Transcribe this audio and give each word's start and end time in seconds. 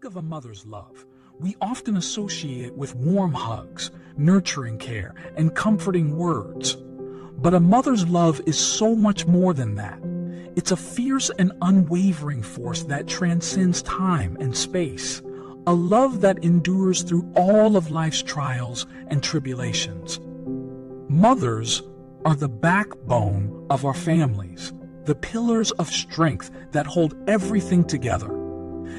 Think 0.00 0.12
of 0.12 0.16
a 0.16 0.22
mother's 0.22 0.64
love, 0.64 1.04
we 1.38 1.56
often 1.60 1.98
associate 1.98 2.64
it 2.64 2.74
with 2.74 2.94
warm 2.94 3.34
hugs, 3.34 3.90
nurturing 4.16 4.78
care, 4.78 5.14
and 5.36 5.54
comforting 5.54 6.16
words. 6.16 6.78
But 7.36 7.52
a 7.52 7.60
mother's 7.60 8.08
love 8.08 8.40
is 8.46 8.58
so 8.58 8.94
much 8.94 9.26
more 9.26 9.52
than 9.52 9.74
that. 9.74 10.00
It's 10.56 10.70
a 10.70 10.76
fierce 10.78 11.30
and 11.38 11.52
unwavering 11.60 12.42
force 12.42 12.82
that 12.84 13.08
transcends 13.08 13.82
time 13.82 14.38
and 14.40 14.56
space, 14.56 15.20
a 15.66 15.74
love 15.74 16.22
that 16.22 16.42
endures 16.42 17.02
through 17.02 17.30
all 17.36 17.76
of 17.76 17.90
life's 17.90 18.22
trials 18.22 18.86
and 19.08 19.22
tribulations. 19.22 20.18
Mothers 21.10 21.82
are 22.24 22.36
the 22.36 22.48
backbone 22.48 23.66
of 23.68 23.84
our 23.84 23.92
families, 23.92 24.72
the 25.04 25.14
pillars 25.14 25.72
of 25.72 25.90
strength 25.90 26.50
that 26.72 26.86
hold 26.86 27.14
everything 27.28 27.84
together. 27.84 28.39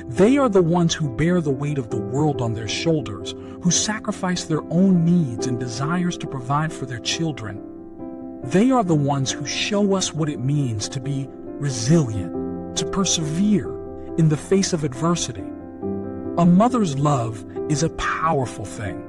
They 0.08 0.38
are 0.38 0.50
the 0.50 0.62
ones 0.62 0.94
who 0.94 1.16
bear 1.16 1.42
the 1.42 1.52
weight 1.52 1.78
of 1.78 1.90
the 1.90 2.00
world 2.00 2.42
on 2.42 2.54
their 2.54 2.68
shoulders, 2.68 3.34
who 3.62 3.72
sacrifice 3.72 4.44
their 4.44 4.64
own 4.72 5.06
needs 5.06 5.48
and 5.48 5.60
desires 5.60 6.18
to 6.18 6.28
provide 6.28 6.74
for 6.74 6.86
their 6.86 7.00
children. 7.00 7.62
They 8.44 8.72
are 8.72 8.84
the 8.84 8.96
ones 8.96 9.32
who 9.32 9.46
show 9.46 9.96
us 9.96 10.14
what 10.14 10.30
it 10.30 10.40
means 10.40 10.90
to 10.90 11.00
be 11.00 11.28
resilient, 11.30 12.76
to 12.78 12.86
persevere 12.86 13.70
in 14.18 14.30
the 14.30 14.38
face 14.38 14.74
of 14.74 14.84
adversity. 14.84 15.46
A 16.38 16.46
mother's 16.46 16.98
love 16.98 17.46
is 17.70 17.84
a 17.84 17.90
powerful 17.90 18.66
thing. 18.66 19.08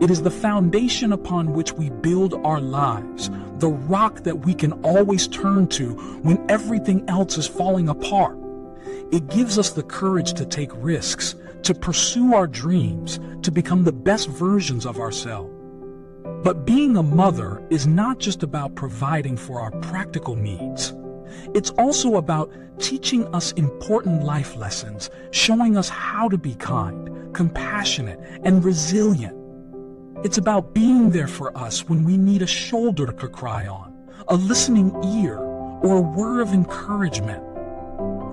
It 0.00 0.10
is 0.10 0.22
the 0.22 0.30
foundation 0.30 1.12
upon 1.12 1.52
which 1.52 1.72
we 1.72 1.90
build 1.90 2.34
our 2.44 2.60
lives, 2.60 3.30
the 3.58 3.68
rock 3.68 4.22
that 4.24 4.40
we 4.40 4.54
can 4.54 4.72
always 4.84 5.26
turn 5.28 5.66
to 5.68 5.94
when 6.22 6.44
everything 6.50 7.08
else 7.08 7.38
is 7.38 7.46
falling 7.46 7.88
apart. 7.88 8.36
It 9.12 9.28
gives 9.28 9.58
us 9.58 9.70
the 9.70 9.82
courage 9.82 10.34
to 10.34 10.46
take 10.46 10.70
risks, 10.74 11.34
to 11.62 11.74
pursue 11.74 12.34
our 12.34 12.46
dreams, 12.46 13.20
to 13.42 13.50
become 13.50 13.84
the 13.84 13.92
best 13.92 14.28
versions 14.28 14.86
of 14.86 14.98
ourselves. 14.98 15.50
But 16.42 16.66
being 16.66 16.96
a 16.96 17.02
mother 17.02 17.62
is 17.70 17.86
not 17.86 18.18
just 18.18 18.42
about 18.42 18.74
providing 18.74 19.36
for 19.36 19.60
our 19.60 19.70
practical 19.80 20.36
needs. 20.36 20.94
It's 21.54 21.70
also 21.70 22.16
about 22.16 22.52
teaching 22.78 23.26
us 23.34 23.52
important 23.52 24.24
life 24.24 24.56
lessons, 24.56 25.10
showing 25.30 25.76
us 25.76 25.88
how 25.88 26.28
to 26.28 26.36
be 26.36 26.54
kind, 26.54 27.34
compassionate, 27.34 28.20
and 28.44 28.64
resilient. 28.64 29.36
It's 30.24 30.38
about 30.38 30.74
being 30.74 31.10
there 31.10 31.28
for 31.28 31.56
us 31.56 31.88
when 31.88 32.04
we 32.04 32.16
need 32.16 32.42
a 32.42 32.46
shoulder 32.46 33.12
to 33.12 33.28
cry 33.28 33.66
on, 33.66 33.94
a 34.28 34.36
listening 34.36 34.92
ear, 35.22 35.38
or 35.38 35.98
a 35.98 36.00
word 36.00 36.40
of 36.40 36.52
encouragement. 36.52 37.42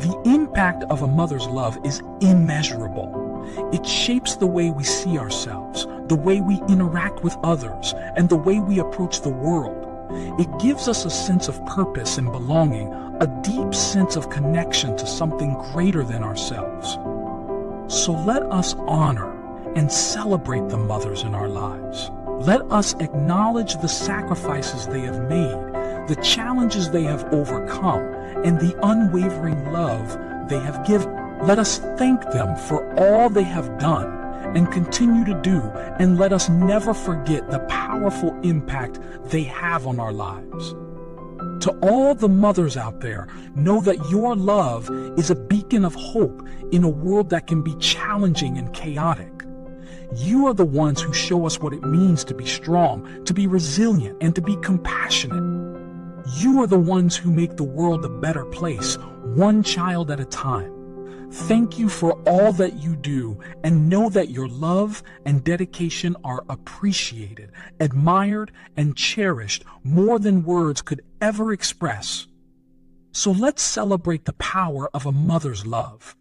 The 0.02 0.20
impact 0.26 0.84
of 0.86 1.04
a 1.04 1.08
mother's 1.08 1.46
love 1.46 1.78
is 1.86 2.02
immeasurable. 2.22 3.70
It 3.72 3.86
shapes 3.86 4.36
the 4.36 4.48
way 4.48 4.72
we 4.72 4.84
see 4.84 5.20
ourselves, 5.20 5.86
the 6.08 6.16
way 6.16 6.42
we 6.42 6.56
interact 6.68 7.24
with 7.24 7.38
others, 7.44 7.94
and 8.16 8.28
the 8.28 8.36
way 8.36 8.60
we 8.60 8.80
approach 8.80 9.22
the 9.22 9.30
world. 9.30 9.88
It 10.40 10.60
gives 10.60 10.88
us 10.88 11.06
a 11.06 11.12
sense 11.12 11.48
of 11.48 11.64
purpose 11.68 12.18
and 12.18 12.32
belonging, 12.32 12.92
a 13.22 13.28
deep 13.44 13.76
sense 13.76 14.16
of 14.16 14.32
connection 14.32 14.98
to 14.98 15.06
something 15.06 15.54
greater 15.72 16.04
than 16.04 16.24
ourselves. 16.24 16.94
So 17.94 18.14
let 18.14 18.42
us 18.52 18.74
honor 18.88 19.32
and 19.76 19.92
celebrate 19.92 20.68
the 20.70 20.78
mothers 20.78 21.22
in 21.22 21.36
our 21.36 21.48
lives. 21.48 22.10
Let 22.48 22.64
us 22.72 22.96
acknowledge 22.96 23.76
the 23.76 23.88
sacrifices 23.88 24.88
they 24.88 25.02
have 25.02 25.30
made, 25.30 26.08
the 26.08 26.20
challenges 26.24 26.90
they 26.90 27.04
have 27.04 27.32
overcome, 27.32 28.16
and 28.46 28.60
the 28.60 28.78
unwavering 28.84 29.72
love 29.72 30.18
they 30.50 30.60
have 30.60 30.86
given. 30.86 31.10
Let 31.46 31.60
us 31.60 31.80
thank 31.98 32.22
them 32.32 32.56
for 32.56 32.94
all 33.00 33.30
they 33.30 33.44
have 33.44 33.78
done 33.80 34.22
and 34.56 34.72
continue 34.72 35.24
to 35.26 35.42
do, 35.42 35.62
and 36.00 36.18
let 36.18 36.34
us 36.34 36.50
never 36.50 36.94
forget 36.94 37.50
the 37.50 37.60
powerful 37.60 38.38
impact 38.42 39.00
they 39.26 39.44
have 39.44 39.88
on 39.88 40.00
our 40.00 40.12
lives. 40.12 40.76
To 41.66 41.72
all 41.82 42.16
the 42.16 42.28
mothers 42.28 42.76
out 42.76 43.00
there, 43.02 43.28
know 43.56 43.82
that 43.82 44.10
your 44.10 44.36
love 44.36 44.90
is 45.18 45.30
a 45.30 45.36
beacon 45.36 45.86
of 45.86 45.96
hope 45.96 46.46
in 46.72 46.84
a 46.84 46.90
world 46.90 47.30
that 47.30 47.48
can 47.48 47.62
be 47.62 47.76
challenging 47.76 48.58
and 48.58 48.74
chaotic. 48.74 49.32
You 50.16 50.48
are 50.48 50.54
the 50.54 50.66
ones 50.66 51.02
who 51.02 51.14
show 51.14 51.46
us 51.46 51.60
what 51.60 51.74
it 51.74 51.84
means 51.84 52.24
to 52.26 52.34
be 52.34 52.46
strong, 52.46 53.24
to 53.26 53.34
be 53.34 53.48
resilient, 53.48 54.18
and 54.22 54.36
to 54.36 54.42
be 54.42 54.58
compassionate. 54.58 55.71
You 56.28 56.62
are 56.62 56.68
the 56.68 56.80
ones 56.80 57.18
who 57.18 57.32
make 57.32 57.58
the 57.58 57.64
world 57.64 58.06
a 58.06 58.10
better 58.10 58.46
place, 58.46 58.96
one 59.24 59.64
child 59.64 60.12
at 60.12 60.20
a 60.20 60.26
time. 60.26 61.30
Thank 61.32 61.80
you 61.80 61.88
for 61.88 62.14
all 62.28 62.52
that 62.54 62.76
you 62.76 62.96
do 62.96 63.40
and 63.64 63.90
know 63.90 64.10
that 64.10 64.30
your 64.30 64.48
love 64.48 65.02
and 65.26 65.44
dedication 65.44 66.16
are 66.24 66.44
appreciated, 66.50 67.52
admired, 67.80 68.52
and 68.76 68.98
cherished 68.98 69.64
more 69.84 70.20
than 70.20 70.44
words 70.44 70.82
could 70.82 71.02
ever 71.22 71.54
express. 71.54 72.28
So 73.14 73.32
let's 73.32 73.64
celebrate 73.64 74.26
the 74.26 74.34
power 74.34 74.90
of 74.94 75.06
a 75.06 75.12
mother's 75.12 75.66
love. 75.66 76.16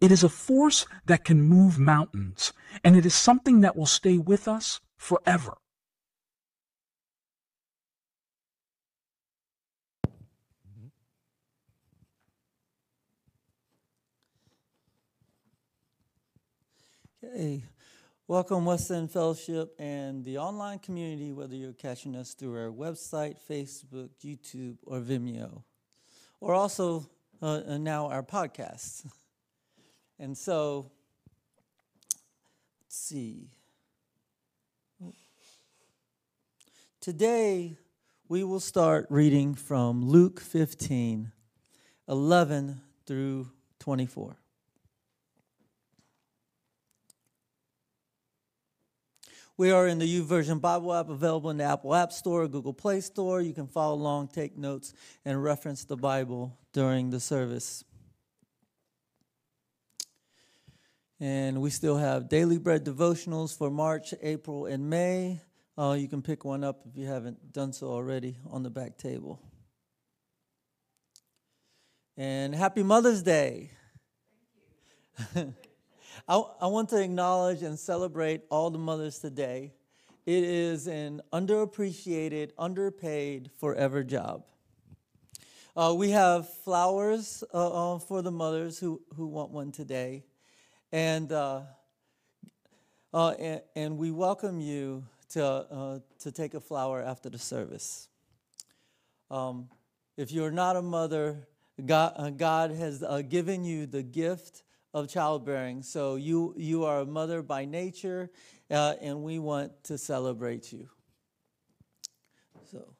It 0.00 0.12
is 0.12 0.22
a 0.22 0.28
force 0.28 0.86
that 1.06 1.24
can 1.24 1.42
move 1.42 1.78
mountains, 1.78 2.52
and 2.84 2.96
it 2.96 3.04
is 3.04 3.14
something 3.14 3.60
that 3.62 3.76
will 3.76 3.86
stay 3.86 4.18
with 4.18 4.46
us 4.46 4.80
forever. 4.96 5.58
Okay, 17.38 17.62
welcome 18.26 18.64
West 18.64 18.90
End 18.90 19.12
Fellowship 19.12 19.72
and 19.78 20.24
the 20.24 20.38
online 20.38 20.80
community, 20.80 21.30
whether 21.30 21.54
you're 21.54 21.72
catching 21.72 22.16
us 22.16 22.34
through 22.34 22.56
our 22.56 22.72
website, 22.72 23.36
Facebook, 23.48 24.08
YouTube, 24.20 24.76
or 24.84 24.98
Vimeo, 24.98 25.62
or 26.40 26.52
also 26.52 27.08
uh, 27.40 27.78
now 27.78 28.08
our 28.08 28.24
podcasts. 28.24 29.06
And 30.18 30.36
so, 30.36 30.90
let's 32.82 32.96
see. 32.96 33.50
Today, 37.00 37.76
we 38.28 38.42
will 38.42 38.58
start 38.58 39.06
reading 39.10 39.54
from 39.54 40.04
Luke 40.04 40.40
15, 40.40 41.30
11 42.08 42.80
through 43.06 43.48
24. 43.78 44.36
We 49.58 49.72
are 49.72 49.88
in 49.88 49.98
the 49.98 50.06
YouVersion 50.06 50.60
Bible 50.60 50.94
app 50.94 51.08
available 51.08 51.50
in 51.50 51.56
the 51.56 51.64
Apple 51.64 51.92
App 51.92 52.12
Store, 52.12 52.46
Google 52.46 52.72
Play 52.72 53.00
Store. 53.00 53.40
You 53.40 53.52
can 53.52 53.66
follow 53.66 53.96
along, 53.96 54.28
take 54.28 54.56
notes, 54.56 54.94
and 55.24 55.42
reference 55.42 55.84
the 55.84 55.96
Bible 55.96 56.56
during 56.72 57.10
the 57.10 57.18
service. 57.18 57.82
And 61.18 61.60
we 61.60 61.70
still 61.70 61.96
have 61.96 62.28
Daily 62.28 62.58
Bread 62.58 62.84
devotionals 62.84 63.58
for 63.58 63.68
March, 63.68 64.14
April, 64.22 64.66
and 64.66 64.88
May. 64.88 65.40
Uh, 65.76 65.96
you 65.98 66.06
can 66.06 66.22
pick 66.22 66.44
one 66.44 66.62
up 66.62 66.82
if 66.88 66.96
you 66.96 67.06
haven't 67.06 67.52
done 67.52 67.72
so 67.72 67.88
already 67.88 68.38
on 68.48 68.62
the 68.62 68.70
back 68.70 68.96
table. 68.96 69.42
And 72.16 72.54
happy 72.54 72.84
Mother's 72.84 73.24
Day. 73.24 73.72
I, 76.30 76.42
I 76.60 76.66
want 76.66 76.90
to 76.90 77.02
acknowledge 77.02 77.62
and 77.62 77.78
celebrate 77.78 78.42
all 78.50 78.68
the 78.68 78.78
mothers 78.78 79.18
today. 79.18 79.72
It 80.26 80.44
is 80.44 80.86
an 80.86 81.22
underappreciated, 81.32 82.50
underpaid, 82.58 83.50
forever 83.56 84.04
job. 84.04 84.44
Uh, 85.74 85.94
we 85.96 86.10
have 86.10 86.52
flowers 86.64 87.42
uh, 87.54 87.94
uh, 87.94 87.98
for 87.98 88.20
the 88.20 88.30
mothers 88.30 88.78
who, 88.78 89.00
who 89.16 89.26
want 89.26 89.52
one 89.52 89.72
today. 89.72 90.22
And, 90.92 91.32
uh, 91.32 91.62
uh, 93.14 93.30
and, 93.30 93.62
and, 93.74 93.96
we 93.96 94.10
welcome 94.10 94.60
you 94.60 95.04
to, 95.30 95.42
uh, 95.42 95.98
to 96.18 96.30
take 96.30 96.52
a 96.52 96.60
flower 96.60 97.02
after 97.02 97.30
the 97.30 97.38
service. 97.38 98.08
Um, 99.30 99.70
if 100.18 100.30
you're 100.30 100.50
not 100.50 100.76
a 100.76 100.82
mother, 100.82 101.48
God, 101.86 102.36
God 102.36 102.72
has 102.72 103.02
given 103.30 103.64
you 103.64 103.86
the 103.86 104.02
gift 104.02 104.62
of 104.94 105.08
childbearing. 105.08 105.82
So 105.82 106.16
you, 106.16 106.54
you 106.56 106.84
are 106.84 107.00
a 107.00 107.06
mother 107.06 107.42
by 107.42 107.64
nature, 107.64 108.30
uh, 108.70 108.94
and 109.00 109.22
we 109.22 109.38
want 109.38 109.72
to 109.84 109.98
celebrate 109.98 110.72
you. 110.72 110.88
So. 112.70 112.94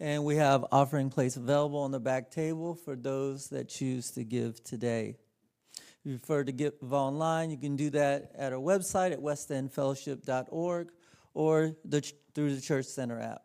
And 0.00 0.24
we 0.24 0.36
have 0.36 0.64
offering 0.72 1.10
plates 1.10 1.36
available 1.36 1.80
on 1.80 1.90
the 1.90 2.00
back 2.00 2.30
table 2.30 2.74
for 2.74 2.96
those 2.96 3.48
that 3.48 3.68
choose 3.68 4.10
to 4.12 4.24
give 4.24 4.62
today. 4.64 5.16
If 5.76 6.10
you 6.10 6.18
prefer 6.18 6.44
to 6.44 6.52
give 6.52 6.74
online, 6.92 7.50
you 7.50 7.56
can 7.56 7.76
do 7.76 7.90
that 7.90 8.32
at 8.36 8.52
our 8.52 8.58
website 8.58 9.12
at 9.12 9.20
westendfellowship.org 9.20 10.88
or 11.32 11.76
the, 11.84 12.12
through 12.34 12.54
the 12.54 12.60
Church 12.60 12.86
Center 12.86 13.20
app. 13.20 13.43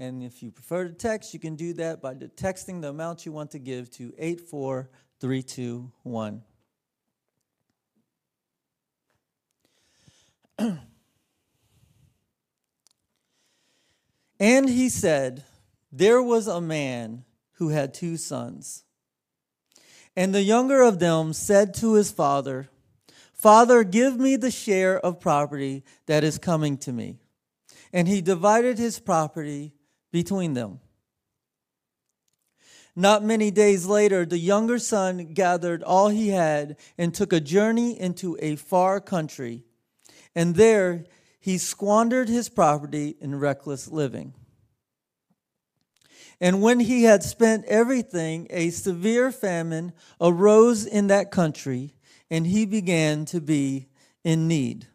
And 0.00 0.22
if 0.22 0.42
you 0.42 0.50
prefer 0.50 0.88
to 0.88 0.94
text, 0.94 1.34
you 1.34 1.40
can 1.40 1.56
do 1.56 1.74
that 1.74 2.00
by 2.00 2.14
texting 2.14 2.80
the 2.80 2.88
amount 2.88 3.26
you 3.26 3.32
want 3.32 3.50
to 3.50 3.58
give 3.58 3.90
to 3.90 4.14
84321. 4.16 6.42
and 14.40 14.70
he 14.70 14.88
said, 14.88 15.44
There 15.92 16.22
was 16.22 16.46
a 16.46 16.62
man 16.62 17.26
who 17.56 17.68
had 17.68 17.92
two 17.92 18.16
sons. 18.16 18.84
And 20.16 20.34
the 20.34 20.40
younger 20.40 20.80
of 20.80 20.98
them 20.98 21.34
said 21.34 21.74
to 21.74 21.92
his 21.92 22.10
father, 22.10 22.70
Father, 23.34 23.84
give 23.84 24.18
me 24.18 24.36
the 24.36 24.50
share 24.50 24.98
of 24.98 25.20
property 25.20 25.84
that 26.06 26.24
is 26.24 26.38
coming 26.38 26.78
to 26.78 26.90
me. 26.90 27.18
And 27.92 28.08
he 28.08 28.22
divided 28.22 28.78
his 28.78 28.98
property 28.98 29.74
between 30.10 30.54
them. 30.54 30.80
Not 32.96 33.24
many 33.24 33.50
days 33.50 33.86
later, 33.86 34.26
the 34.26 34.38
younger 34.38 34.78
son 34.78 35.32
gathered 35.32 35.82
all 35.82 36.08
he 36.08 36.28
had 36.28 36.76
and 36.98 37.14
took 37.14 37.32
a 37.32 37.40
journey 37.40 37.98
into 37.98 38.36
a 38.40 38.56
far 38.56 39.00
country. 39.00 39.64
And 40.34 40.54
there 40.56 41.04
he 41.40 41.56
squandered 41.56 42.28
his 42.28 42.48
property 42.48 43.16
in 43.20 43.38
reckless 43.38 43.88
living. 43.88 44.34
And 46.40 46.62
when 46.62 46.80
he 46.80 47.04
had 47.04 47.22
spent 47.22 47.64
everything, 47.66 48.46
a 48.50 48.70
severe 48.70 49.30
famine 49.30 49.92
arose 50.20 50.86
in 50.86 51.08
that 51.08 51.30
country, 51.30 51.94
and 52.30 52.46
he 52.46 52.64
began 52.64 53.24
to 53.26 53.40
be 53.40 53.88
in 54.24 54.48
need. 54.48 54.86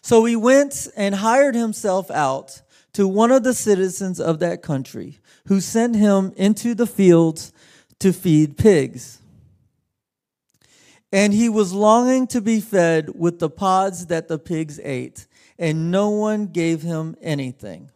So 0.00 0.24
he 0.24 0.34
went 0.34 0.88
and 0.96 1.14
hired 1.16 1.54
himself 1.54 2.10
out 2.10 2.62
to 2.94 3.08
one 3.08 3.30
of 3.30 3.42
the 3.42 3.54
citizens 3.54 4.20
of 4.20 4.38
that 4.40 4.62
country, 4.62 5.18
who 5.46 5.60
sent 5.60 5.96
him 5.96 6.32
into 6.36 6.74
the 6.74 6.86
fields 6.86 7.52
to 7.98 8.12
feed 8.12 8.56
pigs. 8.56 9.20
And 11.12 11.32
he 11.32 11.48
was 11.48 11.72
longing 11.72 12.26
to 12.28 12.40
be 12.40 12.60
fed 12.60 13.10
with 13.14 13.38
the 13.38 13.50
pods 13.50 14.06
that 14.06 14.28
the 14.28 14.38
pigs 14.38 14.80
ate, 14.82 15.26
and 15.58 15.90
no 15.90 16.10
one 16.10 16.46
gave 16.46 16.82
him 16.82 17.16
anything. 17.20 17.90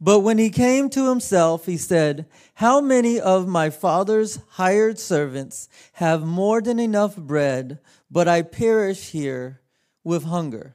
But 0.00 0.20
when 0.20 0.38
he 0.38 0.50
came 0.50 0.90
to 0.90 1.08
himself, 1.08 1.66
he 1.66 1.76
said, 1.76 2.26
How 2.54 2.80
many 2.80 3.20
of 3.20 3.46
my 3.46 3.70
father's 3.70 4.40
hired 4.50 4.98
servants 4.98 5.68
have 5.92 6.24
more 6.24 6.60
than 6.60 6.80
enough 6.80 7.16
bread, 7.16 7.78
but 8.10 8.26
I 8.26 8.42
perish 8.42 9.10
here 9.10 9.60
with 10.02 10.24
hunger? 10.24 10.74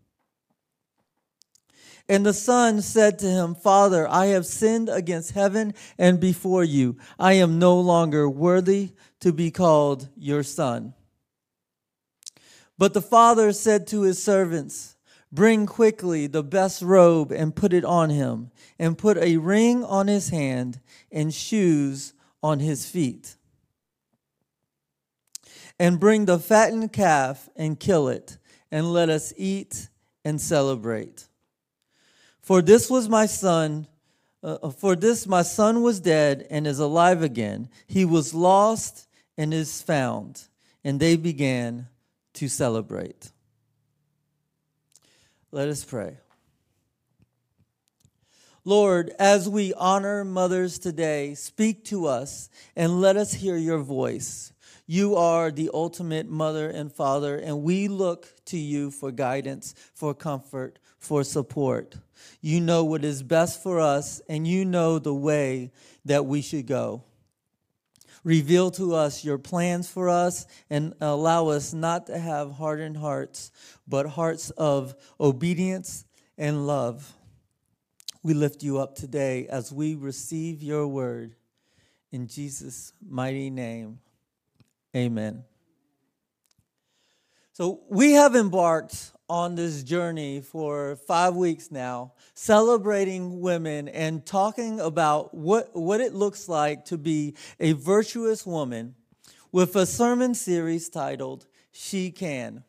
And 2.11 2.25
the 2.25 2.33
son 2.33 2.81
said 2.81 3.19
to 3.19 3.25
him, 3.25 3.55
Father, 3.55 4.05
I 4.05 4.25
have 4.25 4.45
sinned 4.45 4.89
against 4.89 5.31
heaven 5.31 5.73
and 5.97 6.19
before 6.19 6.65
you. 6.65 6.97
I 7.17 7.33
am 7.35 7.57
no 7.57 7.79
longer 7.79 8.29
worthy 8.29 8.91
to 9.21 9.31
be 9.31 9.49
called 9.49 10.09
your 10.17 10.43
son. 10.43 10.93
But 12.77 12.93
the 12.93 13.01
father 13.01 13.53
said 13.53 13.87
to 13.87 14.01
his 14.01 14.21
servants, 14.21 14.97
Bring 15.31 15.65
quickly 15.65 16.27
the 16.27 16.43
best 16.43 16.81
robe 16.81 17.31
and 17.31 17.55
put 17.55 17.71
it 17.71 17.85
on 17.85 18.09
him, 18.09 18.51
and 18.77 18.97
put 18.97 19.17
a 19.17 19.37
ring 19.37 19.81
on 19.85 20.07
his 20.07 20.31
hand 20.31 20.81
and 21.13 21.33
shoes 21.33 22.13
on 22.43 22.59
his 22.59 22.85
feet. 22.85 23.37
And 25.79 25.97
bring 25.97 26.25
the 26.25 26.39
fattened 26.39 26.91
calf 26.91 27.47
and 27.55 27.79
kill 27.79 28.09
it, 28.09 28.37
and 28.69 28.91
let 28.91 29.07
us 29.07 29.31
eat 29.37 29.87
and 30.25 30.41
celebrate. 30.41 31.29
For 32.51 32.61
this 32.61 32.89
was 32.89 33.07
my 33.07 33.27
son, 33.27 33.87
uh, 34.43 34.71
for 34.71 34.97
this 34.97 35.25
my 35.25 35.41
son 35.41 35.83
was 35.83 36.01
dead 36.01 36.45
and 36.49 36.67
is 36.67 36.79
alive 36.79 37.23
again. 37.23 37.69
He 37.87 38.03
was 38.03 38.33
lost 38.33 39.07
and 39.37 39.53
is 39.53 39.81
found. 39.81 40.49
And 40.83 40.99
they 40.99 41.15
began 41.15 41.87
to 42.33 42.49
celebrate. 42.49 43.31
Let 45.53 45.69
us 45.69 45.85
pray. 45.85 46.17
Lord, 48.65 49.13
as 49.17 49.47
we 49.47 49.73
honor 49.75 50.25
mothers 50.25 50.77
today, 50.77 51.35
speak 51.35 51.85
to 51.85 52.05
us 52.05 52.49
and 52.75 52.99
let 52.99 53.15
us 53.15 53.31
hear 53.31 53.55
your 53.55 53.79
voice. 53.79 54.51
You 54.85 55.15
are 55.15 55.51
the 55.51 55.69
ultimate 55.73 56.27
mother 56.27 56.69
and 56.69 56.91
father, 56.91 57.37
and 57.37 57.63
we 57.63 57.87
look 57.87 58.27
to 58.47 58.57
you 58.57 58.91
for 58.91 59.09
guidance, 59.09 59.73
for 59.93 60.13
comfort, 60.13 60.79
for 61.01 61.23
support. 61.23 61.95
You 62.41 62.61
know 62.61 62.85
what 62.85 63.03
is 63.03 63.23
best 63.23 63.61
for 63.61 63.79
us, 63.79 64.21
and 64.29 64.47
you 64.47 64.63
know 64.63 64.99
the 64.99 65.13
way 65.13 65.71
that 66.05 66.25
we 66.27 66.41
should 66.41 66.67
go. 66.67 67.03
Reveal 68.23 68.69
to 68.71 68.93
us 68.93 69.25
your 69.25 69.39
plans 69.39 69.89
for 69.89 70.07
us 70.07 70.45
and 70.69 70.93
allow 71.01 71.47
us 71.47 71.73
not 71.73 72.05
to 72.05 72.19
have 72.19 72.51
hardened 72.51 72.97
hearts, 72.97 73.51
but 73.87 74.05
hearts 74.05 74.51
of 74.51 74.95
obedience 75.19 76.05
and 76.37 76.67
love. 76.67 77.11
We 78.21 78.35
lift 78.35 78.61
you 78.61 78.77
up 78.77 78.95
today 78.95 79.47
as 79.47 79.71
we 79.71 79.95
receive 79.95 80.61
your 80.61 80.87
word. 80.87 81.35
In 82.11 82.27
Jesus' 82.27 82.93
mighty 83.03 83.49
name, 83.49 83.97
amen. 84.95 85.45
So, 87.53 87.81
we 87.89 88.11
have 88.13 88.35
embarked 88.35 89.11
on 89.31 89.55
this 89.55 89.81
journey 89.81 90.41
for 90.41 90.97
five 91.07 91.33
weeks 91.37 91.71
now, 91.71 92.11
celebrating 92.33 93.39
women 93.39 93.87
and 93.87 94.25
talking 94.25 94.81
about 94.81 95.33
what, 95.33 95.73
what 95.73 96.01
it 96.01 96.13
looks 96.13 96.49
like 96.49 96.83
to 96.83 96.97
be 96.97 97.33
a 97.57 97.71
virtuous 97.71 98.45
woman 98.45 98.93
with 99.49 99.73
a 99.77 99.85
sermon 99.85 100.35
series 100.35 100.89
titled 100.89 101.47
She 101.71 102.11
Can. 102.11 102.65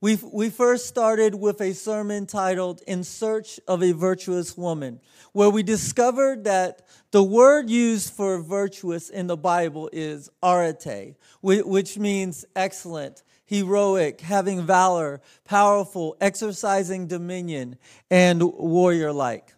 we 0.00 0.18
we 0.32 0.50
first 0.50 0.86
started 0.86 1.36
with 1.36 1.60
a 1.60 1.74
sermon 1.74 2.26
titled 2.26 2.82
In 2.84 3.04
Search 3.04 3.60
of 3.68 3.84
a 3.84 3.92
Virtuous 3.92 4.56
Woman, 4.58 5.00
where 5.32 5.48
we 5.48 5.62
discovered 5.62 6.42
that 6.42 6.82
the 7.12 7.22
word 7.22 7.70
used 7.70 8.12
for 8.12 8.42
virtuous 8.42 9.10
in 9.10 9.28
the 9.28 9.36
Bible 9.36 9.88
is 9.92 10.28
arete, 10.42 11.14
which 11.40 11.98
means 11.98 12.44
excellent, 12.56 13.22
heroic, 13.44 14.20
having 14.20 14.62
valor, 14.62 15.20
powerful, 15.44 16.16
exercising 16.20 17.06
dominion, 17.06 17.76
and 18.10 18.42
warrior 18.42 19.12
like. 19.12 19.54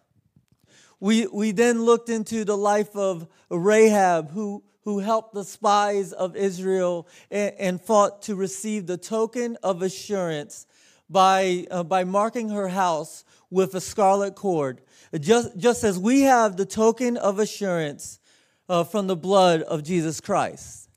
We, 0.99 1.27
we 1.27 1.51
then 1.51 1.83
looked 1.83 2.09
into 2.09 2.43
the 2.43 2.57
life 2.57 2.95
of 2.95 3.27
Rahab, 3.49 4.31
who, 4.31 4.63
who 4.83 4.99
helped 4.99 5.33
the 5.33 5.43
spies 5.43 6.11
of 6.11 6.35
Israel 6.35 7.07
and, 7.29 7.53
and 7.59 7.81
fought 7.81 8.23
to 8.23 8.35
receive 8.35 8.87
the 8.87 8.97
token 8.97 9.57
of 9.63 9.81
assurance 9.81 10.65
by, 11.09 11.67
uh, 11.71 11.83
by 11.83 12.03
marking 12.03 12.49
her 12.49 12.67
house 12.67 13.23
with 13.49 13.75
a 13.75 13.81
scarlet 13.81 14.35
cord, 14.35 14.81
just, 15.19 15.57
just 15.57 15.83
as 15.83 15.97
we 15.97 16.21
have 16.21 16.57
the 16.57 16.65
token 16.65 17.15
of 17.15 17.39
assurance 17.39 18.19
uh, 18.67 18.83
from 18.83 19.07
the 19.07 19.15
blood 19.15 19.61
of 19.61 19.83
Jesus 19.83 20.19
Christ. 20.19 20.89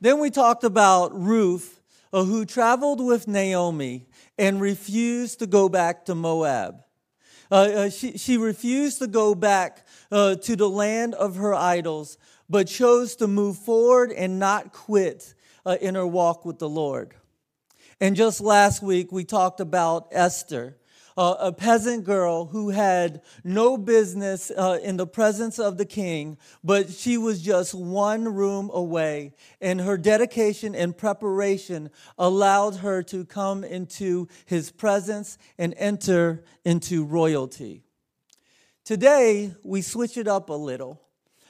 Then 0.00 0.20
we 0.20 0.30
talked 0.30 0.64
about 0.64 1.12
Ruth, 1.14 1.77
who 2.12 2.44
traveled 2.44 3.04
with 3.04 3.28
Naomi 3.28 4.06
and 4.38 4.60
refused 4.60 5.38
to 5.40 5.46
go 5.46 5.68
back 5.68 6.04
to 6.06 6.14
Moab. 6.14 6.82
Uh, 7.50 7.54
uh, 7.54 7.90
she, 7.90 8.18
she 8.18 8.36
refused 8.36 8.98
to 8.98 9.06
go 9.06 9.34
back 9.34 9.86
uh, 10.10 10.36
to 10.36 10.56
the 10.56 10.68
land 10.68 11.14
of 11.14 11.36
her 11.36 11.54
idols, 11.54 12.18
but 12.48 12.66
chose 12.66 13.16
to 13.16 13.26
move 13.26 13.56
forward 13.58 14.12
and 14.12 14.38
not 14.38 14.72
quit 14.72 15.34
uh, 15.64 15.76
in 15.80 15.94
her 15.94 16.06
walk 16.06 16.44
with 16.44 16.58
the 16.58 16.68
Lord. 16.68 17.14
And 18.00 18.14
just 18.14 18.40
last 18.40 18.82
week, 18.82 19.10
we 19.12 19.24
talked 19.24 19.60
about 19.60 20.08
Esther, 20.12 20.76
uh, 21.18 21.34
a 21.40 21.52
peasant 21.52 22.04
girl 22.04 22.46
who 22.46 22.70
had 22.70 23.22
no 23.42 23.76
business 23.76 24.52
uh, 24.56 24.78
in 24.84 24.96
the 24.96 25.06
presence 25.06 25.58
of 25.58 25.76
the 25.76 25.84
king, 25.84 26.38
but 26.62 26.88
she 26.90 27.18
was 27.18 27.42
just 27.42 27.74
one 27.74 28.32
room 28.32 28.70
away. 28.72 29.34
And 29.60 29.80
her 29.80 29.98
dedication 29.98 30.76
and 30.76 30.96
preparation 30.96 31.90
allowed 32.18 32.76
her 32.76 33.02
to 33.02 33.24
come 33.24 33.64
into 33.64 34.28
his 34.46 34.70
presence 34.70 35.38
and 35.58 35.74
enter 35.76 36.44
into 36.64 37.04
royalty. 37.04 37.82
Today, 38.84 39.52
we 39.64 39.82
switch 39.82 40.16
it 40.16 40.28
up 40.28 40.50
a 40.50 40.54
little 40.54 41.02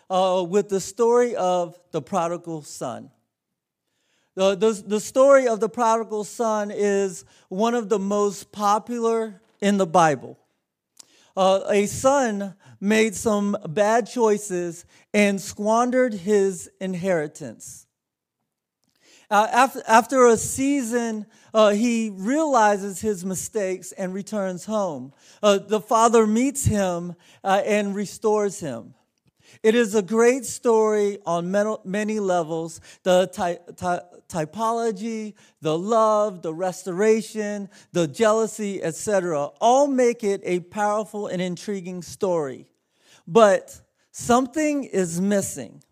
uh, 0.08 0.46
with 0.48 0.70
the 0.70 0.80
story 0.80 1.36
of 1.36 1.78
the 1.90 2.00
prodigal 2.00 2.62
son. 2.62 3.10
The, 4.34 4.54
the, 4.54 4.82
the 4.86 5.00
story 5.00 5.46
of 5.46 5.60
the 5.60 5.68
prodigal 5.68 6.24
son 6.24 6.70
is 6.70 7.26
one 7.50 7.74
of 7.74 7.90
the 7.90 7.98
most 7.98 8.50
popular 8.50 9.42
in 9.60 9.76
the 9.76 9.86
Bible. 9.86 10.38
Uh, 11.36 11.60
a 11.68 11.86
son 11.86 12.54
made 12.80 13.14
some 13.14 13.56
bad 13.68 14.08
choices 14.08 14.84
and 15.14 15.40
squandered 15.40 16.12
his 16.12 16.70
inheritance. 16.80 17.86
Uh, 19.30 19.46
after, 19.52 19.82
after 19.86 20.26
a 20.26 20.36
season, 20.36 21.26
uh, 21.52 21.70
he 21.70 22.10
realizes 22.10 23.00
his 23.00 23.24
mistakes 23.24 23.92
and 23.92 24.14
returns 24.14 24.64
home. 24.64 25.12
Uh, 25.42 25.58
the 25.58 25.80
father 25.80 26.26
meets 26.26 26.64
him 26.64 27.14
uh, 27.44 27.60
and 27.64 27.94
restores 27.94 28.60
him. 28.60 28.94
It 29.62 29.74
is 29.74 29.94
a 29.94 30.02
great 30.02 30.46
story 30.46 31.18
on 31.26 31.50
many 31.84 32.20
levels 32.20 32.80
the 33.02 33.26
typology, 34.28 35.34
the 35.60 35.76
love, 35.76 36.42
the 36.42 36.52
restoration, 36.52 37.68
the 37.92 38.06
jealousy, 38.06 38.82
etc. 38.82 39.46
All 39.60 39.86
make 39.86 40.22
it 40.22 40.40
a 40.44 40.60
powerful 40.60 41.26
and 41.26 41.40
intriguing 41.40 42.02
story. 42.02 42.66
But 43.26 43.80
something 44.10 44.84
is 44.84 45.20
missing. 45.20 45.82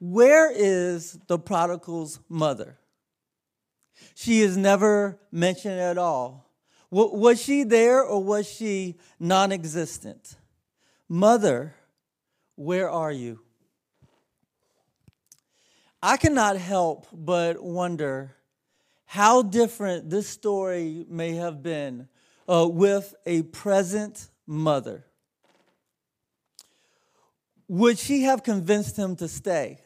Where 0.00 0.50
is 0.54 1.18
the 1.26 1.38
prodigal's 1.38 2.20
mother? 2.28 2.78
She 4.14 4.40
is 4.40 4.56
never 4.56 5.18
mentioned 5.32 5.80
at 5.80 5.98
all. 5.98 6.48
Was 6.90 7.42
she 7.42 7.64
there 7.64 8.02
or 8.02 8.22
was 8.22 8.48
she 8.48 8.98
non 9.20 9.52
existent? 9.52 10.36
Mother, 11.08 11.74
where 12.54 12.88
are 12.88 13.12
you? 13.12 13.40
I 16.02 16.16
cannot 16.16 16.56
help 16.56 17.06
but 17.12 17.62
wonder 17.62 18.36
how 19.04 19.42
different 19.42 20.10
this 20.10 20.28
story 20.28 21.04
may 21.08 21.34
have 21.34 21.62
been 21.62 22.08
uh, 22.48 22.68
with 22.70 23.14
a 23.26 23.42
present 23.42 24.28
mother. 24.46 25.04
Would 27.66 27.98
she 27.98 28.22
have 28.22 28.42
convinced 28.42 28.96
him 28.96 29.16
to 29.16 29.28
stay? 29.28 29.80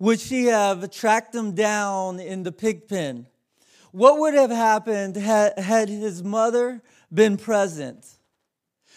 Would 0.00 0.20
she 0.20 0.46
have 0.46 0.90
tracked 0.90 1.34
him 1.34 1.54
down 1.54 2.18
in 2.18 2.42
the 2.42 2.52
pig 2.52 2.88
pen? 2.88 3.26
What 3.92 4.18
would 4.18 4.34
have 4.34 4.50
happened 4.50 5.16
had, 5.16 5.58
had 5.58 5.88
his 5.88 6.22
mother 6.22 6.82
been 7.12 7.36
present? 7.36 8.06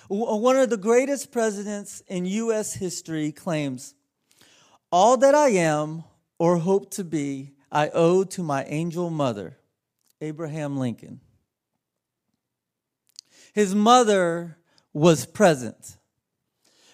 One 0.09 0.57
of 0.57 0.69
the 0.69 0.77
greatest 0.77 1.31
presidents 1.31 2.03
in 2.07 2.25
U.S. 2.25 2.73
history 2.73 3.31
claims, 3.31 3.95
All 4.91 5.15
that 5.17 5.33
I 5.33 5.49
am 5.49 6.03
or 6.37 6.57
hope 6.57 6.91
to 6.91 7.03
be, 7.03 7.51
I 7.71 7.89
owe 7.89 8.23
to 8.25 8.43
my 8.43 8.65
angel 8.65 9.09
mother, 9.09 9.57
Abraham 10.19 10.77
Lincoln. 10.77 11.21
His 13.53 13.73
mother 13.73 14.57
was 14.93 15.25
present. 15.25 15.97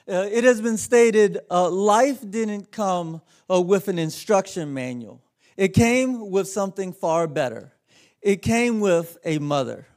Uh, 0.08 0.28
it 0.32 0.44
has 0.44 0.62
been 0.62 0.78
stated 0.78 1.40
uh, 1.50 1.70
life 1.70 2.20
didn't 2.30 2.72
come 2.72 3.22
uh, 3.50 3.60
with 3.60 3.88
an 3.88 3.98
instruction 3.98 4.74
manual, 4.74 5.22
it 5.56 5.70
came 5.70 6.30
with 6.30 6.48
something 6.48 6.94
far 6.94 7.28
better. 7.28 7.74
It 8.22 8.42
came 8.42 8.80
with 8.80 9.18
a 9.24 9.40
mother. 9.40 9.88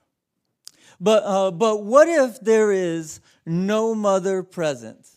But, 1.00 1.22
uh, 1.24 1.50
but 1.50 1.84
what 1.84 2.08
if 2.08 2.40
there 2.40 2.70
is 2.70 3.20
no 3.44 3.94
mother 3.94 4.42
present? 4.42 5.08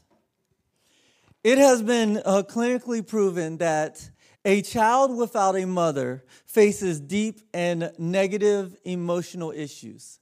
It 1.44 1.58
has 1.58 1.84
been 1.84 2.22
uh, 2.24 2.44
clinically 2.44 3.06
proven 3.06 3.58
that 3.58 4.10
a 4.46 4.62
child 4.62 5.18
without 5.18 5.58
a 5.58 5.66
mother 5.66 6.24
faces 6.46 7.02
deep 7.02 7.42
and 7.54 7.92
negative 7.98 8.78
emotional 8.86 9.52
issues. 9.52 10.20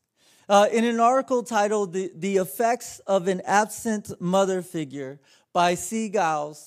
Uh, 0.49 0.67
in 0.71 0.83
an 0.83 0.99
article 0.99 1.43
titled 1.43 1.93
the, 1.93 2.11
the 2.15 2.37
Effects 2.37 2.97
of 3.05 3.27
an 3.27 3.39
Absent 3.45 4.19
Mother 4.19 4.63
Figure 4.63 5.19
by 5.53 5.75
C. 5.75 6.09
The, 6.09 6.63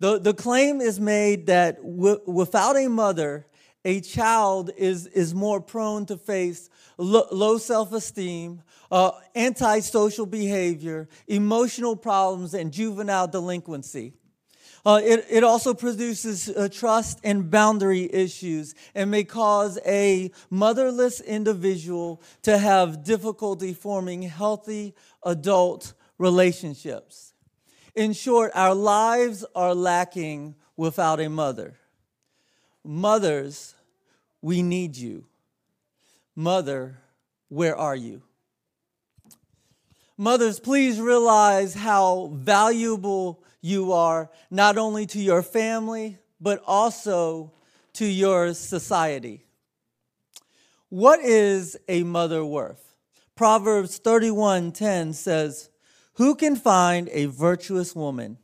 the 0.00 0.32
claim 0.32 0.80
is 0.80 0.98
made 0.98 1.46
that 1.48 1.76
w- 1.76 2.22
without 2.26 2.78
a 2.78 2.88
mother, 2.88 3.46
a 3.84 4.00
child 4.00 4.70
is, 4.76 5.06
is 5.06 5.34
more 5.34 5.60
prone 5.60 6.06
to 6.06 6.16
face 6.16 6.68
lo- 6.96 7.26
low 7.30 7.58
self 7.58 7.92
esteem, 7.92 8.62
uh, 8.90 9.12
antisocial 9.34 10.26
behavior, 10.26 11.08
emotional 11.26 11.96
problems, 11.96 12.54
and 12.54 12.72
juvenile 12.72 13.28
delinquency. 13.28 14.14
Uh, 14.86 15.00
it, 15.02 15.26
it 15.28 15.44
also 15.44 15.74
produces 15.74 16.48
uh, 16.48 16.68
trust 16.70 17.20
and 17.24 17.50
boundary 17.50 18.08
issues 18.12 18.74
and 18.94 19.10
may 19.10 19.24
cause 19.24 19.78
a 19.84 20.30
motherless 20.50 21.20
individual 21.20 22.22
to 22.42 22.56
have 22.56 23.04
difficulty 23.04 23.74
forming 23.74 24.22
healthy 24.22 24.94
adult 25.24 25.94
relationships. 26.16 27.34
In 27.94 28.12
short, 28.12 28.52
our 28.54 28.74
lives 28.74 29.44
are 29.54 29.74
lacking 29.74 30.54
without 30.76 31.20
a 31.20 31.28
mother. 31.28 31.74
Mothers, 32.90 33.74
we 34.40 34.62
need 34.62 34.96
you. 34.96 35.26
Mother, 36.34 36.96
where 37.50 37.76
are 37.76 37.94
you? 37.94 38.22
Mothers, 40.16 40.58
please 40.58 40.98
realize 40.98 41.74
how 41.74 42.30
valuable 42.32 43.42
you 43.60 43.92
are, 43.92 44.30
not 44.50 44.78
only 44.78 45.04
to 45.04 45.20
your 45.20 45.42
family, 45.42 46.16
but 46.40 46.62
also 46.66 47.52
to 47.92 48.06
your 48.06 48.54
society. 48.54 49.44
What 50.88 51.20
is 51.20 51.76
a 51.88 52.04
mother 52.04 52.42
worth? 52.42 52.94
Proverbs 53.36 53.98
31:10 53.98 55.12
says, 55.12 55.68
"Who 56.14 56.34
can 56.34 56.56
find 56.56 57.10
a 57.10 57.26
virtuous 57.26 57.94
woman? 57.94 58.38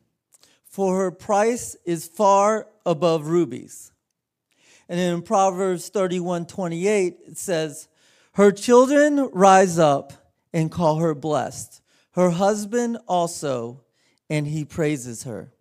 For 0.65 0.99
her 0.99 1.11
price 1.11 1.77
is 1.87 2.07
far 2.07 2.69
above 2.85 3.27
rubies." 3.29 3.91
And 4.89 5.01
in 5.01 5.23
Proverbs 5.23 5.89
31 5.89 6.47
28, 6.47 7.17
it 7.27 7.39
says, 7.39 7.89
Her 8.33 8.53
children 8.53 9.29
rise 9.33 9.79
up 9.79 10.13
and 10.53 10.71
call 10.71 10.97
her 10.97 11.15
blessed, 11.15 11.83
her 12.13 12.31
husband 12.31 12.99
also, 13.09 13.83
and 14.31 14.47
he 14.47 14.65
praises 14.65 15.25
her. 15.25 15.53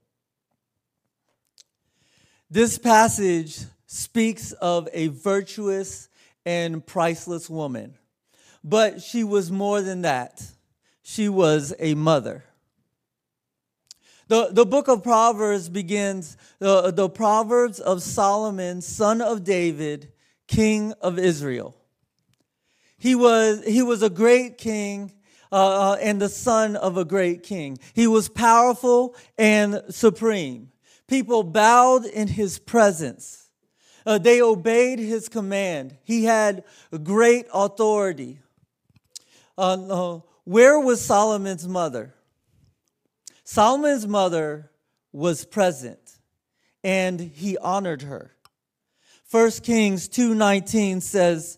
This 2.50 2.78
passage 2.78 3.60
speaks 3.88 4.52
of 4.54 4.88
a 4.94 5.08
virtuous 5.08 6.10
and 6.46 6.86
priceless 6.86 7.50
woman, 7.50 7.96
but 8.64 9.02
she 9.02 9.24
was 9.24 9.52
more 9.52 9.82
than 9.82 10.04
that. 10.04 10.44
She 11.02 11.30
was 11.30 11.74
a 11.80 11.96
mother. 11.96 12.44
The, 14.34 14.50
the 14.52 14.66
book 14.66 14.88
of 14.88 15.04
Proverbs 15.04 15.70
begins 15.70 16.38
the, 16.58 16.90
the 16.90 17.08
Proverbs 17.08 17.80
of 17.80 18.02
Solomon, 18.02 18.82
son 18.82 19.22
of 19.22 19.44
David, 19.44 20.12
king 20.48 20.92
of 21.02 21.20
Israel. 21.20 21.76
He 22.98 23.14
was, 23.14 23.64
he 23.64 23.84
was 23.84 24.02
a 24.02 24.10
great 24.10 24.58
king 24.58 25.14
uh, 25.52 25.92
uh, 25.92 25.98
and 26.02 26.20
the 26.20 26.30
son 26.30 26.76
of 26.76 26.98
a 26.98 27.06
great 27.06 27.44
king. 27.44 27.78
He 27.94 28.08
was 28.08 28.28
powerful 28.28 29.16
and 29.38 29.84
supreme. 29.92 30.72
People 31.08 31.44
bowed 31.44 32.04
in 32.04 32.28
his 32.28 32.58
presence. 32.58 33.52
Uh, 34.04 34.18
they 34.18 34.42
obeyed 34.42 34.98
his 34.98 35.30
command. 35.30 35.96
He 36.04 36.24
had 36.24 36.64
great 37.04 37.46
authority. 37.54 38.40
Uh, 39.60 40.22
where 40.44 40.80
was 40.80 41.06
Solomon's 41.06 41.68
mother? 41.68 42.16
Solomon's 43.44 44.08
mother 44.08 44.72
was 45.12 45.46
present 45.46 46.20
and 46.84 47.20
he 47.20 47.58
honored 47.58 48.04
her. 48.04 48.36
1 49.30 49.64
Kings 49.64 50.08
2:19 50.08 51.02
says, 51.02 51.58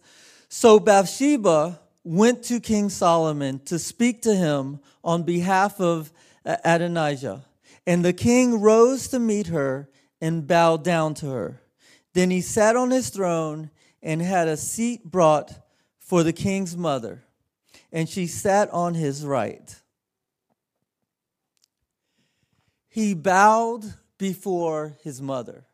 "So 0.49 0.79
Bathsheba 0.79 1.79
went 2.03 2.43
to 2.43 2.59
King 2.59 2.89
Solomon 2.89 3.59
to 3.65 3.79
speak 3.79 4.21
to 4.21 4.35
him 4.35 4.79
on 5.03 5.23
behalf 5.23 5.79
of 5.81 6.13
Adonijah, 6.45 7.45
and 7.85 8.05
the 8.05 8.13
king 8.13 8.61
rose 8.61 9.07
to 9.09 9.19
meet 9.19 9.47
her 9.47 9.89
and 10.21 10.47
bowed 10.47 10.83
down 10.83 11.13
to 11.15 11.29
her. 11.31 11.61
Then 12.13 12.29
he 12.29 12.41
sat 12.41 12.75
on 12.75 12.91
his 12.91 13.09
throne 13.09 13.71
and 14.01 14.21
had 14.21 14.47
a 14.47 14.57
seat 14.57 15.03
brought 15.03 15.51
for 15.99 16.23
the 16.23 16.33
king's 16.33 16.77
mother. 16.77 17.23
and 17.91 18.09
she 18.09 18.27
sat 18.27 18.69
on 18.71 18.93
his 18.93 19.25
right. 19.25 19.81
He 22.95 23.13
bowed 23.13 23.83
before 24.17 24.95
his 25.03 25.21
mother, 25.21 25.65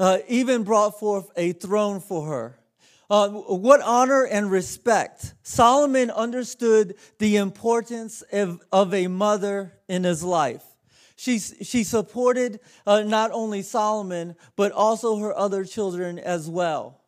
uh, 0.00 0.18
even 0.26 0.64
brought 0.64 0.98
forth 0.98 1.30
a 1.36 1.52
throne 1.52 2.00
for 2.00 2.26
her. 2.26 2.58
Uh, 3.08 3.28
what 3.28 3.80
honor 3.82 4.24
and 4.24 4.50
respect. 4.50 5.34
Solomon 5.44 6.10
understood 6.10 6.96
the 7.20 7.36
importance 7.36 8.24
of, 8.32 8.60
of 8.72 8.92
a 8.92 9.06
mother 9.06 9.74
in 9.86 10.02
his 10.02 10.24
life. 10.24 10.64
She, 11.14 11.38
she 11.38 11.84
supported 11.84 12.58
uh, 12.84 13.02
not 13.02 13.30
only 13.30 13.62
Solomon, 13.62 14.34
but 14.56 14.72
also 14.72 15.18
her 15.18 15.38
other 15.38 15.64
children 15.64 16.18
as 16.18 16.50
well. 16.50 17.00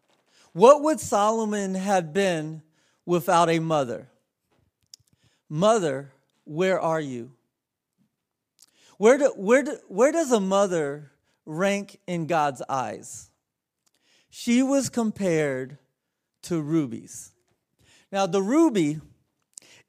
What 0.53 0.83
would 0.85 1.01
Solomon 1.01 1.75
have 1.75 2.13
been 2.13 2.63
without 3.05 3.51
a 3.51 3.59
mother? 3.59 4.07
Mother, 5.49 6.13
where 6.45 6.81
are 6.81 7.01
you? 7.01 7.33
Where, 8.99 9.17
do, 9.17 9.33
where, 9.37 9.63
do, 9.63 9.79
where 9.87 10.13
does 10.13 10.33
a 10.33 10.41
mother 10.41 11.13
rank 11.47 11.99
in 12.07 12.27
God's 12.27 12.63
eyes? 12.69 13.31
She 14.29 14.63
was 14.63 14.89
compared 14.89 15.79
to 16.43 16.61
rubies. 16.61 17.33
Now, 18.11 18.27
the 18.27 18.43
ruby 18.43 19.01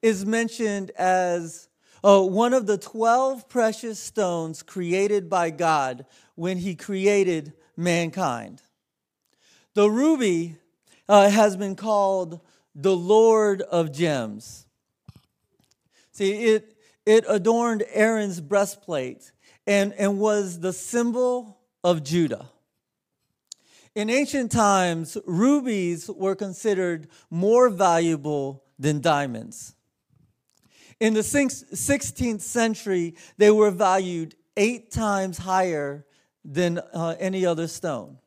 is 0.00 0.24
mentioned 0.24 0.92
as 0.96 1.68
uh, 2.02 2.22
one 2.22 2.54
of 2.54 2.66
the 2.66 2.78
12 2.78 3.48
precious 3.48 3.98
stones 3.98 4.62
created 4.62 5.28
by 5.28 5.50
God 5.50 6.06
when 6.36 6.58
He 6.58 6.74
created 6.74 7.52
mankind. 7.76 8.62
The 9.74 9.90
ruby 9.90 10.56
uh, 11.08 11.30
has 11.30 11.56
been 11.56 11.74
called 11.74 12.40
the 12.74 12.96
Lord 12.96 13.60
of 13.62 13.92
Gems. 13.92 14.66
See, 16.12 16.32
it, 16.32 16.76
it 17.10 17.24
adorned 17.28 17.82
Aaron's 17.92 18.40
breastplate 18.40 19.32
and, 19.66 19.92
and 19.94 20.20
was 20.20 20.60
the 20.60 20.72
symbol 20.72 21.58
of 21.82 22.04
Judah. 22.04 22.48
In 23.96 24.08
ancient 24.08 24.52
times, 24.52 25.18
rubies 25.26 26.08
were 26.08 26.36
considered 26.36 27.08
more 27.28 27.68
valuable 27.68 28.62
than 28.78 29.00
diamonds. 29.00 29.74
In 31.00 31.14
the 31.14 31.20
16th 31.22 32.42
century, 32.42 33.16
they 33.38 33.50
were 33.50 33.72
valued 33.72 34.36
eight 34.56 34.92
times 34.92 35.38
higher 35.38 36.06
than 36.44 36.78
uh, 36.78 37.16
any 37.18 37.44
other 37.44 37.66
stone. 37.66 38.18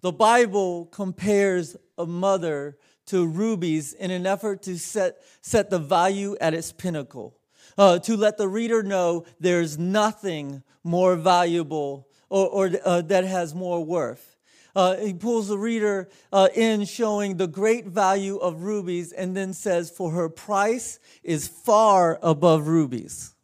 The 0.00 0.12
Bible 0.12 0.86
compares 0.86 1.76
a 1.98 2.06
mother 2.06 2.78
to 3.12 3.26
rubies 3.26 3.92
in 3.92 4.10
an 4.10 4.26
effort 4.26 4.62
to 4.62 4.78
set, 4.78 5.22
set 5.42 5.68
the 5.68 5.78
value 5.78 6.34
at 6.40 6.54
its 6.54 6.72
pinnacle, 6.72 7.36
uh, 7.76 7.98
to 7.98 8.16
let 8.16 8.38
the 8.38 8.48
reader 8.48 8.82
know 8.82 9.26
there's 9.38 9.76
nothing 9.76 10.62
more 10.82 11.14
valuable 11.14 12.08
or, 12.30 12.48
or 12.48 12.70
uh, 12.86 13.02
that 13.02 13.24
has 13.24 13.54
more 13.54 13.84
worth. 13.84 14.38
Uh, 14.74 14.96
he 14.96 15.12
pulls 15.12 15.48
the 15.48 15.58
reader 15.58 16.08
uh, 16.32 16.48
in, 16.54 16.86
showing 16.86 17.36
the 17.36 17.46
great 17.46 17.84
value 17.84 18.38
of 18.38 18.62
rubies, 18.62 19.12
and 19.12 19.36
then 19.36 19.52
says, 19.52 19.90
For 19.90 20.12
her 20.12 20.30
price 20.30 20.98
is 21.22 21.46
far 21.46 22.18
above 22.22 22.66
rubies. 22.66 23.34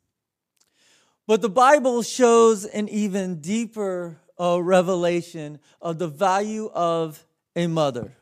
But 1.26 1.42
the 1.42 1.50
Bible 1.50 2.00
shows 2.00 2.64
an 2.64 2.88
even 2.88 3.42
deeper 3.42 4.16
uh, 4.40 4.62
revelation 4.62 5.58
of 5.82 5.98
the 5.98 6.08
value 6.08 6.70
of 6.72 7.22
a 7.54 7.66
mother. 7.66 8.14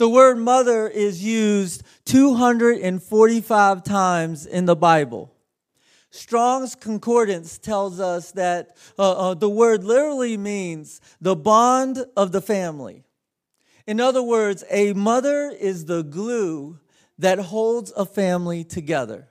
The 0.00 0.08
word 0.08 0.38
mother 0.38 0.88
is 0.88 1.22
used 1.22 1.82
245 2.06 3.84
times 3.84 4.46
in 4.46 4.64
the 4.64 4.74
Bible. 4.74 5.30
Strong's 6.08 6.74
Concordance 6.74 7.58
tells 7.58 8.00
us 8.00 8.32
that 8.32 8.78
uh, 8.98 9.10
uh, 9.12 9.34
the 9.34 9.50
word 9.50 9.84
literally 9.84 10.38
means 10.38 11.02
the 11.20 11.36
bond 11.36 12.02
of 12.16 12.32
the 12.32 12.40
family. 12.40 13.04
In 13.86 14.00
other 14.00 14.22
words, 14.22 14.64
a 14.70 14.94
mother 14.94 15.50
is 15.50 15.84
the 15.84 16.02
glue 16.02 16.78
that 17.18 17.38
holds 17.38 17.92
a 17.94 18.06
family 18.06 18.64
together. 18.64 19.28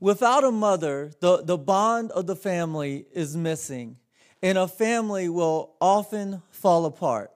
Without 0.00 0.44
a 0.44 0.50
mother, 0.50 1.12
the, 1.20 1.42
the 1.42 1.58
bond 1.58 2.10
of 2.12 2.26
the 2.26 2.36
family 2.36 3.04
is 3.12 3.36
missing, 3.36 3.98
and 4.40 4.56
a 4.56 4.66
family 4.66 5.28
will 5.28 5.74
often 5.78 6.40
fall 6.48 6.86
apart. 6.86 7.31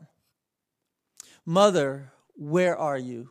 Mother, 1.47 2.13
where 2.35 2.77
are 2.77 2.99
you? 2.99 3.31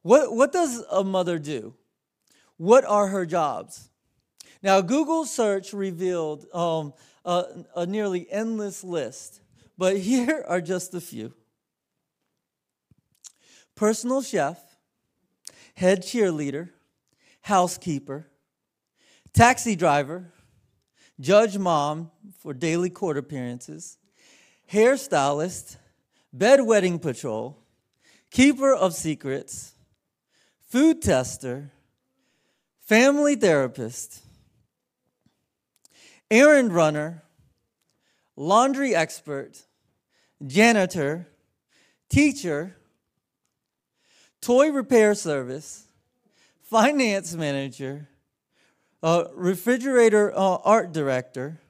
What, 0.00 0.34
what 0.34 0.50
does 0.50 0.82
a 0.90 1.04
mother 1.04 1.38
do? 1.38 1.74
What 2.56 2.84
are 2.86 3.08
her 3.08 3.26
jobs? 3.26 3.90
Now, 4.62 4.80
Google 4.80 5.26
search 5.26 5.74
revealed 5.74 6.46
um, 6.54 6.94
a, 7.24 7.44
a 7.76 7.86
nearly 7.86 8.26
endless 8.30 8.82
list, 8.82 9.42
but 9.76 9.98
here 10.10 10.44
are 10.48 10.60
just 10.62 10.94
a 10.94 11.00
few 11.00 11.34
personal 13.74 14.22
chef, 14.22 14.58
head 15.74 16.02
cheerleader, 16.02 16.70
housekeeper, 17.42 18.26
taxi 19.34 19.76
driver, 19.76 20.32
judge 21.20 21.58
mom 21.58 22.10
for 22.38 22.54
daily 22.54 22.88
court 22.88 23.18
appearances, 23.18 23.98
hairstylist, 24.72 25.76
bedwetting 26.36 27.00
patrol, 27.00 27.58
keeper 28.30 28.74
of 28.74 28.94
secrets, 28.94 29.74
food 30.68 31.00
tester, 31.00 31.72
family 32.80 33.34
therapist, 33.34 34.20
errand 36.30 36.74
runner, 36.74 37.22
laundry 38.36 38.94
expert, 38.94 39.62
janitor, 40.46 41.26
teacher, 42.08 42.76
toy 44.40 44.70
repair 44.70 45.14
service, 45.14 45.86
finance 46.62 47.34
manager, 47.34 48.08
uh, 49.02 49.24
refrigerator 49.34 50.32
uh, 50.36 50.56
art 50.64 50.92
director, 50.92 51.60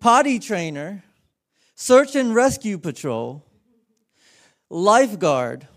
potty 0.00 0.38
trainer, 0.38 1.04
search 1.74 2.14
and 2.14 2.34
rescue 2.34 2.78
patrol, 2.78 3.44
lifeguard, 4.70 5.68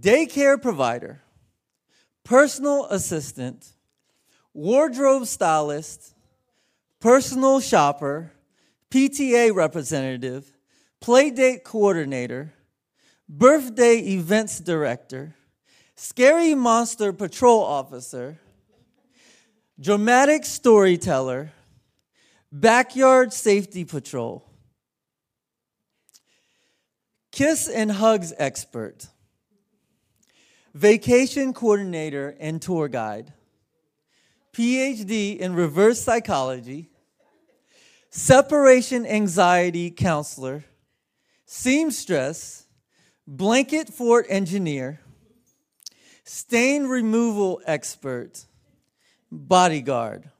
daycare 0.00 0.60
provider, 0.60 1.22
personal 2.24 2.86
assistant, 2.86 3.72
wardrobe 4.54 5.26
stylist, 5.26 6.14
personal 7.00 7.60
shopper, 7.60 8.32
PTA 8.90 9.54
representative, 9.54 10.56
playdate 11.00 11.62
coordinator, 11.62 12.52
birthday 13.28 13.98
events 13.98 14.58
director, 14.58 15.34
scary 15.94 16.54
monster 16.54 17.12
patrol 17.12 17.62
officer, 17.62 18.38
dramatic 19.78 20.44
storyteller, 20.44 21.52
backyard 22.50 23.32
safety 23.32 23.84
patrol, 23.84 24.47
kiss 27.30 27.68
and 27.68 27.92
hugs 27.92 28.32
expert 28.38 29.08
vacation 30.78 31.52
coordinator 31.52 32.36
and 32.38 32.62
tour 32.62 32.86
guide, 32.86 33.32
PhD 34.52 35.36
in 35.36 35.54
reverse 35.54 36.00
psychology, 36.00 36.88
separation 38.10 39.04
anxiety 39.04 39.90
counselor, 39.90 40.64
seamstress, 41.46 42.66
blanket 43.26 43.88
fort 43.88 44.26
engineer, 44.28 45.00
stain 46.22 46.86
removal 46.86 47.60
expert, 47.66 48.44
bodyguard. 49.32 50.30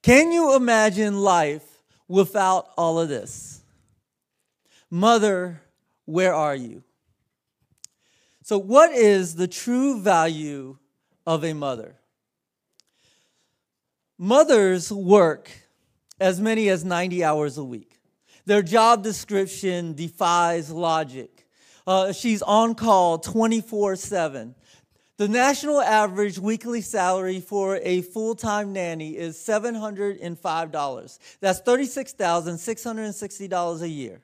Can 0.00 0.32
you 0.32 0.56
imagine 0.56 1.20
life 1.20 1.82
without 2.08 2.70
all 2.78 2.98
of 2.98 3.08
this? 3.08 3.55
Mother, 4.90 5.62
where 6.04 6.34
are 6.34 6.54
you? 6.54 6.82
So, 8.42 8.58
what 8.58 8.92
is 8.92 9.34
the 9.34 9.48
true 9.48 10.00
value 10.00 10.78
of 11.26 11.44
a 11.44 11.52
mother? 11.52 11.96
Mothers 14.18 14.92
work 14.92 15.50
as 16.20 16.40
many 16.40 16.68
as 16.68 16.84
90 16.84 17.24
hours 17.24 17.58
a 17.58 17.64
week. 17.64 17.98
Their 18.46 18.62
job 18.62 19.02
description 19.02 19.94
defies 19.94 20.70
logic. 20.70 21.48
Uh, 21.86 22.12
she's 22.12 22.42
on 22.42 22.76
call 22.76 23.18
24 23.18 23.96
7. 23.96 24.54
The 25.18 25.28
national 25.28 25.80
average 25.80 26.38
weekly 26.38 26.82
salary 26.82 27.40
for 27.40 27.80
a 27.82 28.02
full 28.02 28.34
time 28.34 28.70
nanny 28.72 29.16
is 29.16 29.38
$705. 29.38 31.18
That's 31.40 31.62
$36,660 31.62 33.80
a 33.80 33.88
year. 33.88 34.20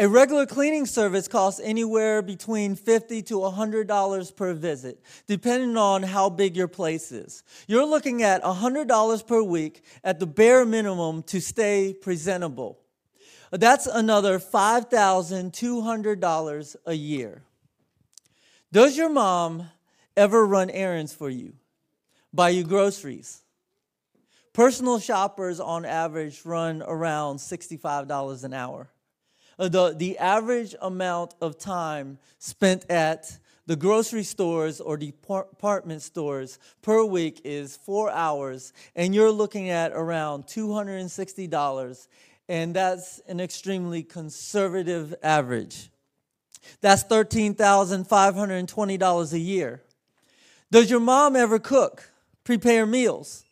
A 0.00 0.06
regular 0.06 0.46
cleaning 0.46 0.86
service 0.86 1.26
costs 1.26 1.60
anywhere 1.62 2.22
between 2.22 2.76
50 2.76 3.20
to 3.22 3.34
$100 3.34 4.36
per 4.36 4.54
visit, 4.54 5.02
depending 5.26 5.76
on 5.76 6.04
how 6.04 6.30
big 6.30 6.56
your 6.56 6.68
place 6.68 7.10
is. 7.10 7.42
You're 7.66 7.84
looking 7.84 8.22
at 8.22 8.44
$100 8.44 9.26
per 9.26 9.42
week 9.42 9.82
at 10.04 10.20
the 10.20 10.26
bare 10.26 10.64
minimum 10.64 11.24
to 11.24 11.40
stay 11.40 11.92
presentable. 11.92 12.78
That's 13.50 13.88
another 13.88 14.38
$5,200 14.38 16.76
a 16.86 16.94
year. 16.94 17.42
Does 18.70 18.96
your 18.96 19.08
mom 19.08 19.68
ever 20.16 20.46
run 20.46 20.70
errands 20.70 21.12
for 21.12 21.28
you? 21.28 21.54
Buy 22.32 22.50
you 22.50 22.62
groceries? 22.62 23.42
Personal 24.52 25.00
shoppers 25.00 25.58
on 25.58 25.84
average 25.84 26.42
run 26.44 26.84
around 26.86 27.38
$65 27.38 28.44
an 28.44 28.54
hour. 28.54 28.90
Uh, 29.58 29.68
the, 29.68 29.94
the 29.96 30.18
average 30.18 30.74
amount 30.80 31.34
of 31.40 31.58
time 31.58 32.18
spent 32.38 32.88
at 32.90 33.38
the 33.66 33.76
grocery 33.76 34.22
stores 34.22 34.80
or 34.80 34.96
department 34.96 36.00
stores 36.00 36.58
per 36.80 37.04
week 37.04 37.42
is 37.44 37.76
four 37.76 38.10
hours, 38.10 38.72
and 38.96 39.14
you're 39.14 39.30
looking 39.30 39.68
at 39.68 39.92
around 39.92 40.46
$260, 40.46 42.08
and 42.48 42.74
that's 42.74 43.18
an 43.28 43.40
extremely 43.40 44.02
conservative 44.02 45.14
average. 45.22 45.90
That's 46.80 47.04
$13,520 47.04 49.32
a 49.32 49.38
year. 49.38 49.82
Does 50.70 50.90
your 50.90 51.00
mom 51.00 51.36
ever 51.36 51.58
cook, 51.58 52.10
prepare 52.44 52.86
meals? 52.86 53.44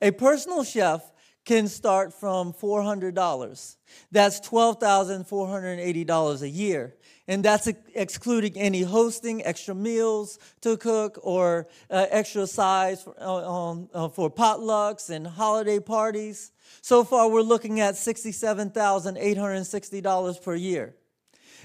A 0.00 0.12
personal 0.12 0.64
chef 0.64 1.02
can 1.44 1.68
start 1.68 2.12
from 2.12 2.52
$400. 2.52 3.76
That's 4.12 4.40
$12,480 4.40 6.42
a 6.42 6.48
year. 6.48 6.96
And 7.26 7.42
that's 7.44 7.66
excluding 7.94 8.56
any 8.56 8.82
hosting, 8.82 9.44
extra 9.44 9.74
meals 9.74 10.38
to 10.62 10.76
cook, 10.76 11.18
or 11.22 11.68
uh, 11.88 12.06
extra 12.10 12.46
size 12.46 13.02
for, 13.02 13.14
uh, 13.20 13.48
um, 13.48 13.88
uh, 13.94 14.08
for 14.08 14.30
potlucks 14.30 15.08
and 15.10 15.26
holiday 15.26 15.78
parties. 15.78 16.52
So 16.82 17.04
far, 17.04 17.30
we're 17.30 17.42
looking 17.42 17.80
at 17.80 17.94
$67,860 17.94 20.42
per 20.42 20.54
year. 20.56 20.94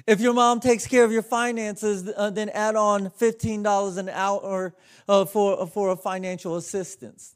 If 0.05 0.19
your 0.19 0.33
mom 0.33 0.59
takes 0.59 0.85
care 0.85 1.03
of 1.03 1.11
your 1.11 1.23
finances, 1.23 2.07
uh, 2.15 2.29
then 2.29 2.49
add 2.49 2.75
on 2.75 3.09
$15 3.09 3.97
an 3.97 4.09
hour 4.09 4.75
uh, 5.07 5.25
for, 5.25 5.65
for 5.67 5.89
a 5.89 5.95
financial 5.95 6.57
assistance. 6.57 7.33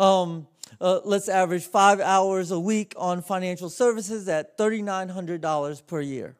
Um, 0.00 0.48
uh, 0.80 1.00
let's 1.04 1.28
average 1.28 1.64
five 1.64 2.00
hours 2.00 2.50
a 2.50 2.60
week 2.60 2.94
on 2.96 3.22
financial 3.22 3.68
services 3.68 4.28
at 4.28 4.56
$3,900 4.58 5.86
per 5.86 6.00
year. 6.00 6.36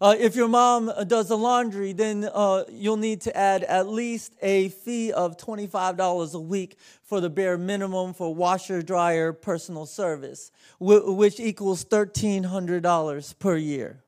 Uh, 0.00 0.14
if 0.18 0.34
your 0.34 0.48
mom 0.48 0.92
does 1.06 1.28
the 1.28 1.38
laundry, 1.38 1.92
then 1.92 2.28
uh, 2.34 2.64
you'll 2.68 2.96
need 2.96 3.20
to 3.20 3.34
add 3.36 3.62
at 3.64 3.88
least 3.88 4.34
a 4.42 4.68
fee 4.68 5.12
of 5.12 5.36
$25 5.36 6.34
a 6.34 6.40
week 6.40 6.76
for 7.02 7.20
the 7.20 7.30
bare 7.30 7.56
minimum 7.56 8.12
for 8.12 8.34
washer, 8.34 8.82
dryer, 8.82 9.32
personal 9.32 9.86
service, 9.86 10.50
which 10.80 11.38
equals 11.38 11.84
$1,300 11.84 13.38
per 13.38 13.56
year. 13.56 14.02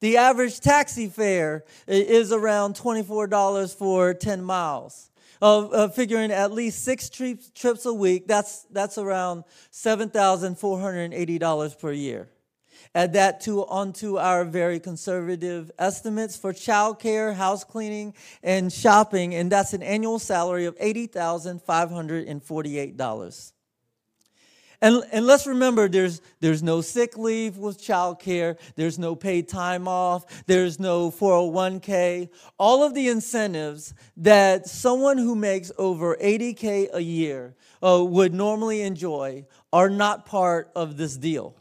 The 0.00 0.16
average 0.16 0.58
taxi 0.58 1.06
fare 1.06 1.64
is 1.86 2.32
around 2.32 2.74
$24 2.74 3.76
for 3.76 4.12
10 4.12 4.42
miles 4.42 5.11
of, 5.42 5.72
of 5.72 5.94
figuring 5.94 6.30
at 6.30 6.52
least 6.52 6.84
six 6.84 7.10
trips, 7.10 7.50
trips 7.50 7.84
a 7.84 7.92
week, 7.92 8.26
that's, 8.28 8.62
that's 8.70 8.96
around 8.96 9.42
$7,480 9.72 11.80
per 11.80 11.92
year. 11.92 12.28
Add 12.94 13.14
that 13.14 13.40
to 13.42 13.66
onto 13.66 14.18
our 14.18 14.44
very 14.44 14.78
conservative 14.78 15.72
estimates 15.78 16.36
for 16.36 16.52
childcare, 16.52 17.34
house 17.34 17.64
cleaning, 17.64 18.14
and 18.42 18.70
shopping, 18.72 19.34
and 19.34 19.50
that's 19.50 19.72
an 19.72 19.82
annual 19.82 20.20
salary 20.20 20.66
of 20.66 20.76
$80,548. 20.78 23.51
And, 24.82 25.04
and 25.12 25.24
let's 25.24 25.46
remember 25.46 25.88
there's, 25.88 26.20
there's 26.40 26.60
no 26.60 26.80
sick 26.80 27.16
leave 27.16 27.56
with 27.56 27.80
childcare, 27.80 28.58
there's 28.74 28.98
no 28.98 29.14
paid 29.14 29.48
time 29.48 29.86
off, 29.86 30.44
there's 30.46 30.80
no 30.80 31.12
401k. 31.12 32.28
All 32.58 32.82
of 32.82 32.92
the 32.92 33.06
incentives 33.06 33.94
that 34.16 34.66
someone 34.66 35.18
who 35.18 35.36
makes 35.36 35.70
over 35.78 36.16
80k 36.16 36.88
a 36.92 37.00
year 37.00 37.54
uh, 37.80 38.04
would 38.04 38.34
normally 38.34 38.82
enjoy 38.82 39.46
are 39.72 39.88
not 39.88 40.26
part 40.26 40.72
of 40.74 40.96
this 40.96 41.16
deal. 41.16 41.54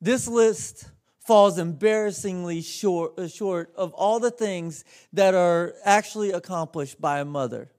This 0.00 0.26
list 0.26 0.90
falls 1.20 1.56
embarrassingly 1.56 2.62
short, 2.62 3.16
uh, 3.16 3.28
short 3.28 3.72
of 3.76 3.92
all 3.94 4.18
the 4.18 4.32
things 4.32 4.84
that 5.12 5.34
are 5.34 5.74
actually 5.84 6.32
accomplished 6.32 7.00
by 7.00 7.20
a 7.20 7.24
mother 7.24 7.70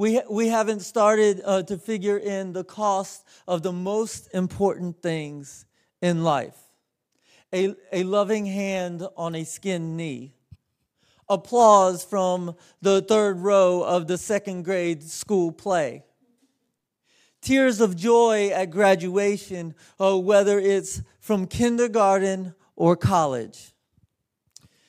we, 0.00 0.18
we 0.30 0.48
haven't 0.48 0.80
started 0.80 1.42
uh, 1.44 1.62
to 1.64 1.76
figure 1.76 2.16
in 2.16 2.54
the 2.54 2.64
cost 2.64 3.22
of 3.46 3.62
the 3.62 3.70
most 3.70 4.30
important 4.32 5.02
things 5.02 5.66
in 6.00 6.24
life. 6.24 6.56
A, 7.52 7.74
a 7.92 8.04
loving 8.04 8.46
hand 8.46 9.06
on 9.14 9.34
a 9.34 9.44
skinned 9.44 9.98
knee, 9.98 10.32
applause 11.28 12.02
from 12.02 12.56
the 12.80 13.02
third 13.02 13.40
row 13.40 13.82
of 13.82 14.06
the 14.06 14.16
second 14.16 14.62
grade 14.62 15.02
school 15.02 15.52
play, 15.52 16.02
tears 17.42 17.78
of 17.78 17.94
joy 17.94 18.48
at 18.54 18.70
graduation, 18.70 19.74
uh, 20.00 20.18
whether 20.18 20.58
it's 20.58 21.02
from 21.20 21.46
kindergarten 21.46 22.54
or 22.74 22.96
college, 22.96 23.74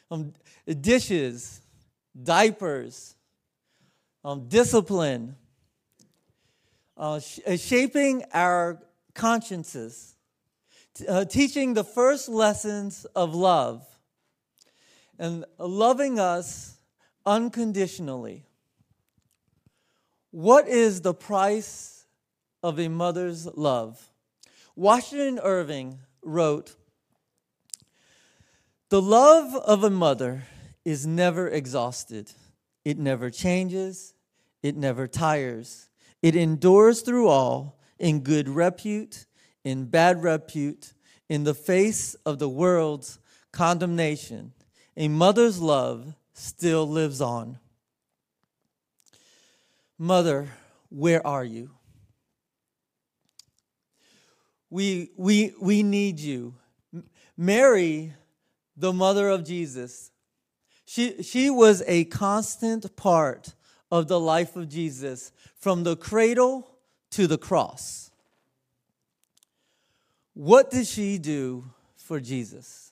um, 0.10 0.32
dishes, 0.80 1.60
diapers 2.24 3.18
um, 4.24 4.48
discipline, 4.48 5.36
uh, 6.98 7.20
sh- 7.20 7.40
uh, 7.48 7.58
shaping 7.58 8.24
our 8.34 8.80
consciences, 9.14 10.16
t- 10.94 11.08
uh, 11.08 11.26
teaching 11.26 11.74
the 11.74 11.84
first 11.84 12.30
lessons 12.30 13.06
of 13.16 13.34
love, 13.34 13.86
and 15.18 15.46
loving 15.58 16.20
us 16.20 16.78
unconditionally. 17.26 18.46
What 20.32 20.68
is 20.68 21.02
the 21.02 21.14
price 21.14 22.06
of 22.64 22.80
a 22.80 22.88
mother's 22.88 23.46
love? 23.46 24.12
Washington 24.76 25.40
Irving 25.44 26.00
wrote, 26.24 26.76
The 28.90 29.02
love 29.02 29.56
of 29.56 29.84
a 29.84 29.90
mother 29.90 30.44
is 30.86 31.06
never 31.06 31.48
exhausted. 31.48 32.32
It 32.84 32.98
never 32.98 33.30
changes, 33.30 34.14
it 34.64 34.76
never 34.76 35.08
tires. 35.08 35.90
It 36.22 36.36
endures 36.36 37.02
through 37.02 37.28
all 37.28 37.80
in 38.00 38.22
good 38.22 38.50
repute, 38.50 39.26
in 39.64 39.86
bad 39.86 40.24
repute, 40.24 40.94
in 41.30 41.44
the 41.44 41.54
face 41.54 42.14
of 42.26 42.40
the 42.40 42.50
world's 42.50 43.20
condemnation. 43.52 44.54
A 44.98 45.08
mother's 45.08 45.60
love 45.60 46.14
still 46.34 46.88
lives 46.88 47.22
on. 47.22 47.60
Mother, 49.98 50.50
where 50.90 51.26
are 51.26 51.44
you? 51.44 51.72
We, 54.70 55.12
we, 55.18 55.54
we 55.60 55.84
need 55.84 56.20
you. 56.20 56.56
Mary, 57.38 58.14
the 58.78 58.94
mother 58.94 59.30
of 59.30 59.44
Jesus, 59.44 60.11
she, 60.92 61.24
she 61.24 61.50
was 61.50 61.82
a 61.88 62.04
constant 62.04 62.98
part 62.98 63.56
of 63.90 64.10
the 64.10 64.20
life 64.20 64.58
of 64.58 64.68
Jesus 64.68 65.32
from 65.56 65.84
the 65.84 65.96
cradle 65.96 66.68
to 67.12 67.28
the 67.28 67.38
cross. 67.38 68.12
What 70.34 70.70
did 70.70 70.86
she 70.86 71.18
do 71.18 71.64
for 71.96 72.20
Jesus? 72.20 72.92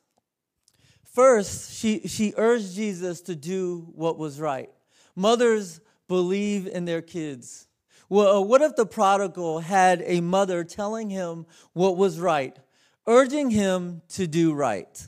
First, 1.03 1.73
she, 1.73 2.07
she 2.07 2.33
urged 2.37 2.73
Jesus 2.73 3.19
to 3.23 3.35
do 3.35 3.91
what 3.93 4.17
was 4.17 4.39
right. 4.39 4.69
Mothers 5.13 5.81
believe 6.07 6.67
in 6.67 6.85
their 6.85 7.01
kids. 7.01 7.67
Well, 8.07 8.37
uh, 8.37 8.39
what 8.39 8.61
if 8.61 8.77
the 8.77 8.85
prodigal 8.85 9.59
had 9.59 10.01
a 10.05 10.21
mother 10.21 10.63
telling 10.63 11.09
him 11.09 11.45
what 11.73 11.97
was 11.97 12.17
right, 12.17 12.57
urging 13.05 13.49
him 13.49 14.03
to 14.11 14.25
do 14.25 14.53
right? 14.53 15.05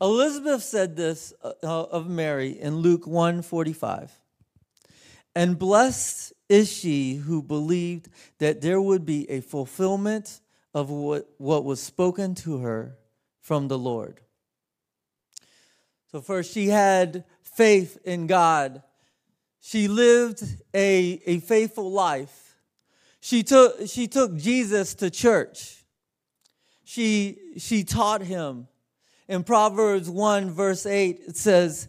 Elizabeth 0.00 0.62
said 0.62 0.96
this 0.96 1.32
uh, 1.42 1.52
uh, 1.62 1.84
of 1.84 2.08
Mary 2.08 2.58
in 2.58 2.76
Luke 2.76 3.04
1:45. 3.04 4.10
And 5.34 5.58
blessed 5.58 6.32
is 6.48 6.72
she 6.72 7.16
who 7.16 7.42
believed 7.42 8.08
that 8.38 8.60
there 8.60 8.80
would 8.80 9.04
be 9.04 9.28
a 9.30 9.40
fulfillment 9.40 10.40
of 10.74 10.90
what, 10.90 11.28
what 11.38 11.64
was 11.64 11.80
spoken 11.82 12.34
to 12.36 12.58
her 12.58 12.96
from 13.40 13.68
the 13.68 13.78
Lord. 13.78 14.20
So, 16.10 16.20
first, 16.20 16.52
she 16.52 16.68
had 16.68 17.24
faith 17.42 17.98
in 18.04 18.26
God. 18.26 18.82
She 19.60 19.88
lived 19.88 20.42
a, 20.72 21.20
a 21.26 21.40
faithful 21.40 21.90
life. 21.90 22.56
She 23.20 23.42
took, 23.42 23.86
she 23.86 24.06
took 24.06 24.36
Jesus 24.36 24.94
to 24.94 25.10
church. 25.10 25.84
she, 26.84 27.38
she 27.58 27.84
taught 27.84 28.22
him. 28.22 28.68
In 29.28 29.44
Proverbs 29.44 30.08
1, 30.08 30.50
verse 30.50 30.86
8, 30.86 31.20
it 31.28 31.36
says, 31.36 31.88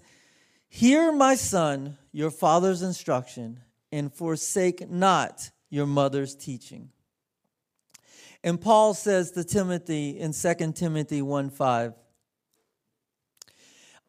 Hear, 0.68 1.12
my 1.14 1.36
son, 1.36 1.98
your 2.12 2.32
father's 2.32 2.82
instruction, 2.82 3.62
and 3.92 4.14
forsake 4.14 4.90
not 4.90 5.50
your 5.70 5.88
mother's 5.88 6.36
teaching. 6.36 6.90
And 8.44 8.60
Paul 8.60 8.94
says 8.94 9.32
to 9.32 9.44
Timothy 9.44 10.20
in 10.20 10.34
2 10.34 10.74
Timothy 10.74 11.22
1 11.22 11.50
5, 11.50 11.94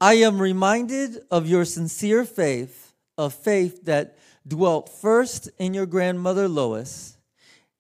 I 0.01 0.15
am 0.15 0.41
reminded 0.41 1.21
of 1.31 1.49
your 1.49 1.65
sincere 1.65 2.25
faith, 2.25 2.95
of 3.17 3.35
faith 3.35 3.85
that 3.85 4.17
dwelt 4.47 4.89
first 4.89 5.51
in 5.59 5.75
your 5.75 5.87
grandmother 5.87 6.49
Lois 6.49 7.17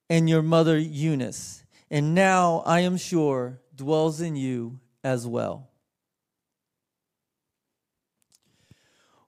and 0.08 0.28
your 0.28 0.42
mother 0.42 0.78
Eunice, 0.78 1.64
and 1.90 2.14
now 2.14 2.62
I 2.66 2.80
am 2.80 2.96
sure 2.96 3.60
dwells 3.74 4.20
in 4.20 4.36
you 4.36 4.78
as 5.02 5.26
well. 5.26 5.70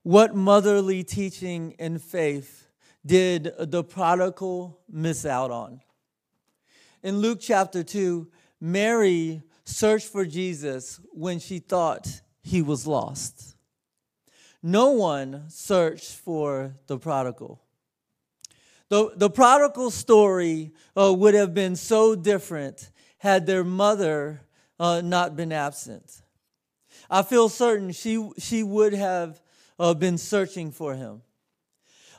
What 0.02 0.34
motherly 0.34 1.04
teaching 1.04 1.74
and 1.78 2.02
faith 2.02 2.66
did 3.06 3.52
the 3.58 3.84
prodigal 3.84 4.80
miss 4.90 5.24
out 5.24 5.50
on? 5.50 5.80
In 7.02 7.18
Luke 7.18 7.38
chapter 7.40 7.82
2, 7.82 8.28
Mary 8.60 9.42
searched 9.64 10.08
for 10.08 10.24
Jesus 10.24 11.00
when 11.12 11.38
she 11.38 11.58
thought 11.58 12.20
he 12.42 12.62
was 12.62 12.86
lost. 12.86 13.56
No 14.62 14.90
one 14.90 15.44
searched 15.48 16.14
for 16.16 16.76
the 16.86 16.98
prodigal. 16.98 17.60
The, 18.88 19.12
the 19.16 19.30
prodigal 19.30 19.90
story 19.90 20.72
uh, 20.96 21.12
would 21.12 21.34
have 21.34 21.54
been 21.54 21.76
so 21.76 22.14
different 22.14 22.90
had 23.18 23.46
their 23.46 23.64
mother 23.64 24.42
uh, 24.82 25.00
not 25.00 25.36
been 25.36 25.52
absent. 25.52 26.22
I 27.08 27.22
feel 27.22 27.48
certain 27.48 27.92
she, 27.92 28.28
she 28.36 28.64
would 28.64 28.92
have 28.92 29.40
uh, 29.78 29.94
been 29.94 30.18
searching 30.18 30.72
for 30.72 30.94
him. 30.94 31.22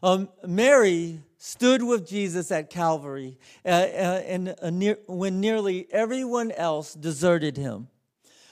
Um, 0.01 0.29
Mary 0.47 1.19
stood 1.37 1.83
with 1.83 2.07
Jesus 2.07 2.51
at 2.51 2.69
Calvary 2.69 3.37
uh, 3.65 3.69
uh, 3.69 4.21
and, 4.25 4.55
uh, 4.61 4.69
near, 4.69 4.97
when 5.07 5.41
nearly 5.41 5.87
everyone 5.91 6.53
else 6.53 6.93
deserted 6.93 7.57
him. 7.57 7.89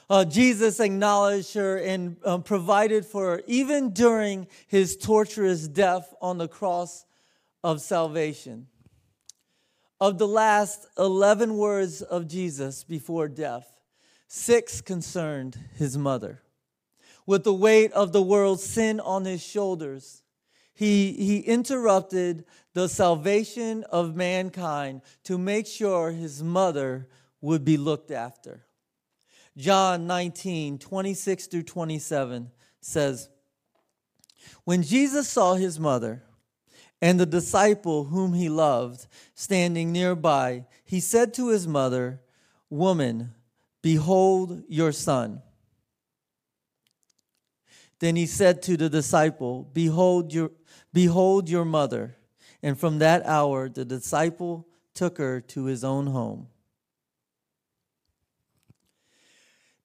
Uh, 0.10 0.26
Jesus 0.26 0.82
acknowledged 0.82 1.54
her 1.54 1.78
and 1.78 2.17
um, 2.26 2.43
provided 2.43 3.06
for 3.06 3.38
her 3.38 3.43
even 3.47 3.91
during 3.91 4.45
his 4.67 4.97
torturous 4.97 5.69
death 5.69 6.13
on 6.21 6.38
the 6.38 6.50
cross 6.50 7.06
of 7.63 7.80
salvation. 7.80 8.67
Of 10.02 10.17
the 10.17 10.28
last 10.28 10.86
11 10.97 11.56
words 11.56 12.02
of 12.02 12.28
Jesus 12.28 12.84
before 12.84 13.30
death, 13.30 13.80
six 14.33 14.79
concerned 14.79 15.59
his 15.75 15.97
mother. 15.97 16.41
With 17.25 17.43
the 17.43 17.53
weight 17.53 17.91
of 17.91 18.13
the 18.13 18.21
world's 18.21 18.63
sin 18.63 19.01
on 19.01 19.25
his 19.25 19.43
shoulders, 19.43 20.23
he, 20.73 21.11
he 21.11 21.39
interrupted 21.39 22.45
the 22.73 22.87
salvation 22.87 23.83
of 23.91 24.15
mankind 24.15 25.01
to 25.25 25.37
make 25.37 25.67
sure 25.67 26.11
his 26.11 26.41
mother 26.41 27.09
would 27.41 27.65
be 27.65 27.75
looked 27.75 28.09
after. 28.09 28.65
John 29.57 30.07
19, 30.07 30.79
26 30.79 31.47
through 31.47 31.63
27 31.63 32.51
says, 32.79 33.27
When 34.63 34.81
Jesus 34.81 35.27
saw 35.27 35.55
his 35.55 35.77
mother 35.77 36.23
and 37.01 37.19
the 37.19 37.25
disciple 37.25 38.05
whom 38.05 38.31
he 38.31 38.47
loved 38.47 39.07
standing 39.35 39.91
nearby, 39.91 40.67
he 40.85 41.01
said 41.01 41.33
to 41.33 41.49
his 41.49 41.67
mother, 41.67 42.21
Woman, 42.69 43.31
behold 43.81 44.63
your 44.67 44.91
son. 44.91 45.41
Then 47.99 48.15
he 48.15 48.25
said 48.25 48.63
to 48.63 48.77
the 48.77 48.89
disciple, 48.89 49.69
Behold 49.73 50.33
your, 50.33 50.51
behold 50.91 51.49
your 51.49 51.65
mother. 51.65 52.17
And 52.63 52.79
from 52.79 52.99
that 52.99 53.25
hour, 53.25 53.69
the 53.69 53.85
disciple 53.85 54.67
took 54.93 55.17
her 55.17 55.41
to 55.41 55.65
his 55.65 55.83
own 55.83 56.07
home. 56.07 56.47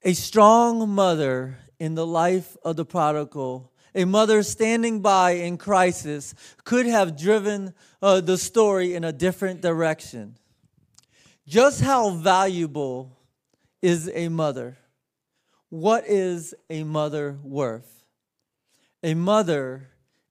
A 0.03 0.15
strong 0.15 0.89
mother 0.89 1.59
in 1.79 1.95
the 1.95 2.07
life 2.07 2.57
of 2.63 2.77
the 2.77 2.85
prodigal, 2.85 3.73
a 3.95 4.05
mother 4.05 4.43
standing 4.43 5.01
by 5.01 5.33
in 5.33 5.59
crisis, 5.59 6.35
could 6.65 6.87
have 6.87 7.19
driven 7.19 7.75
uh, 8.01 8.21
the 8.21 8.39
story 8.39 8.95
in 8.95 9.05
a 9.05 9.13
different 9.13 9.61
direction. 9.61 10.37
Just 11.47 11.81
how 11.81 12.11
valuable 12.11 13.16
is 13.83 14.11
a 14.15 14.29
mother? 14.29 14.79
What 15.69 16.07
is 16.07 16.55
a 16.71 16.85
mother 16.85 17.39
worth? 17.43 18.05
A 19.03 19.15
mother 19.15 19.89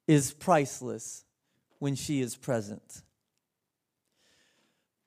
is 0.07 0.33
priceless 0.33 1.23
when 1.79 1.95
she 1.95 2.21
is 2.21 2.35
present. 2.35 3.03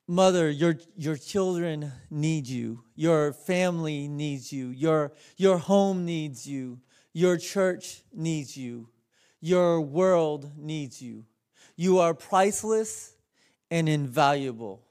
Mother, 0.07 0.49
your, 0.49 0.77
your 0.97 1.17
children 1.17 1.93
need 2.11 2.47
you. 2.47 2.83
Your 2.97 3.33
family 3.33 4.09
needs 4.09 4.51
you. 4.53 4.69
Your, 4.69 5.13
your 5.37 5.59
home 5.59 6.07
needs 6.07 6.47
you. 6.47 6.81
Your 7.13 7.37
church 7.37 8.03
needs 8.15 8.57
you. 8.57 8.89
Your 9.41 9.81
world 9.81 10.53
needs 10.57 11.03
you. 11.03 11.27
You 11.77 11.99
are 11.99 12.15
priceless 12.15 13.15
and 13.71 13.89
invaluable. 13.89 14.83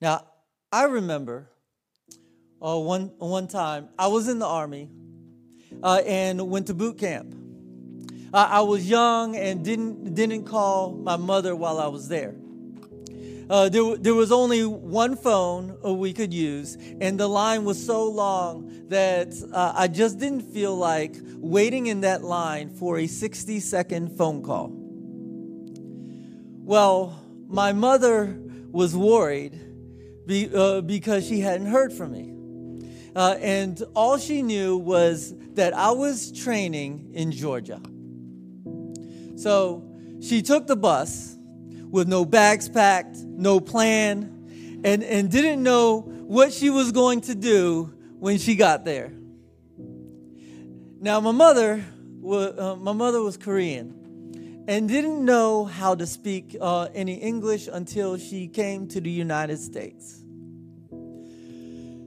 Now, 0.00 0.26
I 0.72 0.84
remember 0.84 1.50
uh, 2.62 2.78
one, 2.78 3.12
one 3.18 3.46
time 3.46 3.90
I 3.98 4.06
was 4.06 4.26
in 4.26 4.38
the 4.38 4.46
Army 4.46 4.88
uh, 5.82 6.00
and 6.06 6.48
went 6.48 6.68
to 6.68 6.74
boot 6.74 6.96
camp. 6.96 7.34
I 8.34 8.62
was 8.62 8.88
young 8.88 9.36
and 9.36 9.62
didn't, 9.62 10.14
didn't 10.14 10.44
call 10.44 10.92
my 10.92 11.16
mother 11.16 11.54
while 11.54 11.78
I 11.78 11.88
was 11.88 12.08
there. 12.08 12.34
Uh, 13.50 13.68
there, 13.68 13.98
there 13.98 14.14
was 14.14 14.32
only 14.32 14.64
one 14.64 15.14
phone 15.14 15.76
uh, 15.84 15.92
we 15.92 16.14
could 16.14 16.32
use, 16.32 16.78
and 17.02 17.20
the 17.20 17.28
line 17.28 17.64
was 17.64 17.84
so 17.84 18.08
long 18.08 18.88
that 18.88 19.34
uh, 19.52 19.74
I 19.76 19.88
just 19.88 20.18
didn't 20.18 20.50
feel 20.54 20.74
like 20.74 21.14
waiting 21.36 21.88
in 21.88 22.00
that 22.00 22.24
line 22.24 22.70
for 22.70 22.98
a 23.00 23.06
60 23.06 23.60
second 23.60 24.16
phone 24.16 24.42
call. 24.42 24.70
Well, 26.64 27.20
my 27.48 27.74
mother 27.74 28.38
was 28.70 28.96
worried 28.96 29.71
be, 30.26 30.50
uh, 30.54 30.80
because 30.80 31.26
she 31.26 31.40
hadn't 31.40 31.66
heard 31.66 31.92
from 31.92 32.12
me. 32.12 32.32
Uh, 33.14 33.36
and 33.40 33.82
all 33.94 34.18
she 34.18 34.42
knew 34.42 34.76
was 34.76 35.34
that 35.54 35.74
I 35.74 35.90
was 35.90 36.32
training 36.32 37.10
in 37.12 37.30
Georgia. 37.30 37.80
So 39.36 39.84
she 40.20 40.40
took 40.42 40.66
the 40.66 40.76
bus 40.76 41.36
with 41.90 42.08
no 42.08 42.24
bags 42.24 42.68
packed, 42.68 43.16
no 43.18 43.60
plan, 43.60 44.80
and, 44.84 45.02
and 45.02 45.30
didn't 45.30 45.62
know 45.62 46.00
what 46.00 46.52
she 46.52 46.70
was 46.70 46.92
going 46.92 47.20
to 47.22 47.34
do 47.34 47.92
when 48.18 48.38
she 48.38 48.56
got 48.56 48.84
there. 48.84 49.12
Now, 51.00 51.20
my 51.20 51.32
mother, 51.32 51.84
uh, 52.24 52.76
my 52.76 52.92
mother 52.92 53.20
was 53.20 53.36
Korean 53.36 54.01
and 54.68 54.88
didn't 54.88 55.24
know 55.24 55.64
how 55.64 55.94
to 55.94 56.06
speak 56.06 56.56
uh, 56.60 56.88
any 56.94 57.14
English 57.14 57.68
until 57.72 58.16
she 58.16 58.48
came 58.48 58.88
to 58.88 59.00
the 59.00 59.10
United 59.10 59.58
States. 59.58 60.20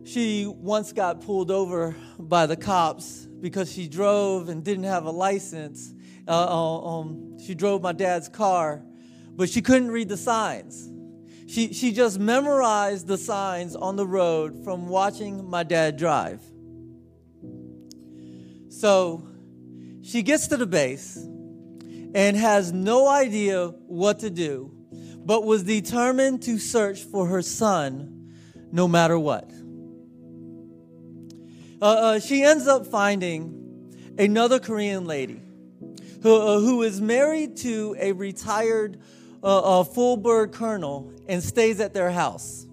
She 0.06 0.46
once 0.48 0.94
got 0.94 1.22
pulled 1.22 1.52
over 1.52 1.96
by 2.20 2.46
the 2.46 2.56
cops 2.56 3.26
because 3.41 3.72
she 3.72 3.88
drove 3.88 4.50
and 4.50 4.63
didn't 4.63 4.86
have 4.86 5.06
a 5.06 5.12
license. 5.12 5.94
Uh, 6.28 6.32
uh 6.32 7.00
um, 7.00 7.38
she 7.39 7.56
drove 7.56 7.82
my 7.82 7.91
dad's 7.91 8.30
car 8.30 8.84
but 9.36 9.50
she 9.50 9.62
couldn't 9.62 9.91
read 9.91 10.10
the 10.10 10.18
signs. 10.18 10.89
She, 11.48 11.74
she 11.74 11.91
just 11.91 12.20
memorized 12.20 13.08
the 13.08 13.18
signs 13.18 13.76
on 13.76 13.96
the 13.98 14.08
road 14.08 14.63
from 14.63 14.88
watching 14.88 15.48
my 15.48 15.63
dad 15.63 15.98
drive. 15.98 16.41
So 18.70 19.28
she 20.02 20.24
gets 20.24 20.48
to 20.48 20.58
the 20.58 20.65
base 20.65 21.18
and 22.15 22.38
has 22.38 22.71
no 22.71 23.10
idea 23.10 23.67
what 23.88 24.19
to 24.19 24.30
do, 24.30 24.71
but 25.25 25.43
was 25.43 25.63
determined 25.63 26.41
to 26.41 26.58
search 26.58 27.01
for 27.01 27.28
her 27.28 27.41
son 27.41 28.32
no 28.71 28.88
matter 28.88 29.19
what. 29.19 29.51
Uh, 31.82 31.86
uh, 31.86 32.19
she 32.19 32.41
ends 32.41 32.67
up 32.67 32.88
finding 32.88 34.15
another 34.17 34.60
Korean 34.60 35.06
lady 35.06 35.41
who, 36.23 36.34
uh, 36.34 36.60
who 36.62 36.84
is 36.84 37.01
married 37.01 37.58
to 37.58 37.97
a 37.99 38.13
retired 38.13 38.97
full 39.41 40.15
bird 40.15 40.54
colonel 40.54 41.12
and 41.28 41.43
stays 41.43 41.82
at 41.82 41.93
their 41.93 42.12
house. 42.12 42.65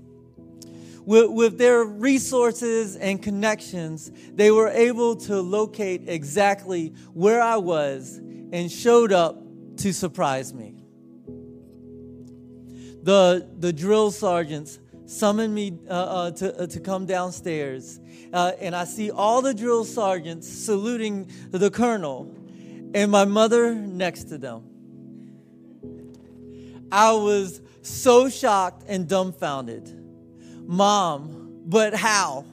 With, 1.05 1.31
with 1.31 1.59
their 1.59 1.83
resources 1.85 2.95
and 2.95 3.21
connections, 3.21 4.13
they 4.35 4.53
were 4.53 4.69
able 4.69 5.17
to 5.17 5.41
locate 5.41 6.09
exactly 6.09 6.95
where 7.13 7.43
I 7.43 7.57
was 7.57 8.21
and 8.53 8.71
showed 8.71 9.13
up 9.13 9.43
to 9.79 9.93
surprise 9.93 10.53
me. 10.53 10.77
The, 13.03 13.49
the 13.59 13.73
drill 13.73 14.13
sergeants 14.13 14.79
summoned 15.07 15.55
me 15.55 15.79
uh, 15.89 15.93
uh, 15.93 16.31
to, 16.33 16.63
uh, 16.63 16.67
to 16.67 16.81
come 16.81 17.07
downstairs. 17.07 17.99
Uh, 18.33 18.53
and 18.61 18.77
I 18.77 18.85
see 18.85 19.11
all 19.11 19.43
the 19.43 19.53
drill 19.53 19.85
sergeants 19.85 20.49
saluting 20.49 21.29
the 21.51 21.71
colonel 21.71 22.33
and 22.95 23.11
my 23.11 23.25
mother 23.25 23.75
next 23.75 24.25
to 24.25 24.39
them. 24.39 24.69
I 26.93 27.13
was 27.13 27.61
so 27.81 28.29
shocked 28.29 28.85
and 28.87 29.09
dumbfounded. 29.09 29.99
Mom, 30.67 31.63
but 31.65 31.95
how? 31.95 32.45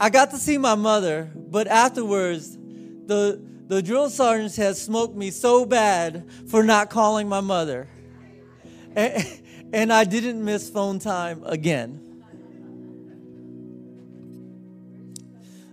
I 0.00 0.10
got 0.10 0.30
to 0.30 0.38
see 0.38 0.58
my 0.58 0.74
mother, 0.74 1.30
but 1.34 1.68
afterwards, 1.68 2.58
the, 3.06 3.40
the 3.68 3.82
drill 3.82 4.10
sergeants 4.10 4.56
had 4.56 4.76
smoked 4.76 5.16
me 5.16 5.30
so 5.30 5.64
bad 5.64 6.28
for 6.48 6.62
not 6.62 6.90
calling 6.90 7.28
my 7.28 7.40
mother. 7.40 7.88
And, 8.94 9.40
and 9.72 9.92
I 9.92 10.04
didn't 10.04 10.44
miss 10.44 10.68
phone 10.68 10.98
time 10.98 11.42
again. 11.44 11.98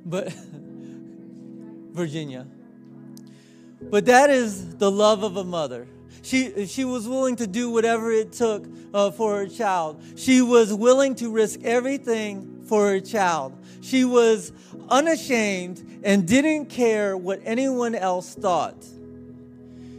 But, 0.06 0.34
Virginia. 1.92 2.48
But 3.82 4.06
that 4.06 4.30
is 4.30 4.76
the 4.76 4.90
love 4.90 5.24
of 5.24 5.38
a 5.38 5.44
mother. 5.44 5.88
She, 6.22 6.68
she 6.68 6.84
was 6.84 7.08
willing 7.08 7.36
to 7.38 7.48
do 7.48 7.70
whatever 7.70 8.12
it 8.12 8.34
took 8.34 8.66
uh, 8.94 9.12
for 9.12 9.38
her 9.38 9.48
child. 9.48 10.02
She 10.16 10.42
was 10.42 10.74
willing 10.74 11.16
to 11.16 11.32
risk 11.32 11.62
everything 11.64 12.49
for 12.70 12.88
her 12.88 13.00
child. 13.00 13.58
She 13.82 14.06
was 14.06 14.54
unashamed 14.90 16.02
and 16.04 16.28
didn't 16.28 16.68
care 16.68 17.18
what 17.18 17.42
anyone 17.44 17.96
else 17.96 18.36
thought. 18.36 18.86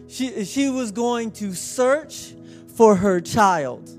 She, 0.07 0.45
she 0.45 0.71
was 0.71 0.93
going 0.93 1.33
to 1.33 1.53
search 1.53 2.33
for 2.77 2.95
her 2.95 3.21
child. 3.21 3.91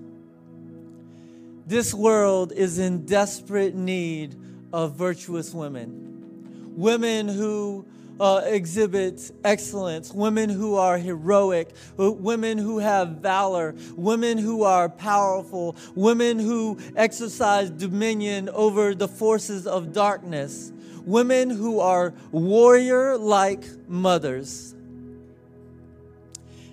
This 1.67 1.93
world 1.93 2.53
is 2.53 2.79
in 2.79 3.05
desperate 3.05 3.75
need 3.75 4.35
of 4.73 4.95
virtuous 4.95 5.53
women. 5.53 6.73
Women 6.75 7.27
who 7.27 7.85
uh, 8.21 8.43
exhibit 8.45 9.31
excellence, 9.43 10.13
women 10.13 10.47
who 10.47 10.75
are 10.75 10.99
heroic, 10.99 11.69
uh, 11.99 12.11
women 12.11 12.59
who 12.59 12.77
have 12.77 13.17
valor, 13.17 13.73
women 13.95 14.37
who 14.37 14.61
are 14.61 14.87
powerful, 14.87 15.75
women 15.95 16.37
who 16.37 16.77
exercise 16.95 17.71
dominion 17.71 18.47
over 18.49 18.93
the 18.93 19.07
forces 19.07 19.65
of 19.65 19.91
darkness, 19.91 20.71
women 21.03 21.49
who 21.49 21.79
are 21.79 22.13
warrior 22.31 23.17
like 23.17 23.63
mothers. 23.87 24.75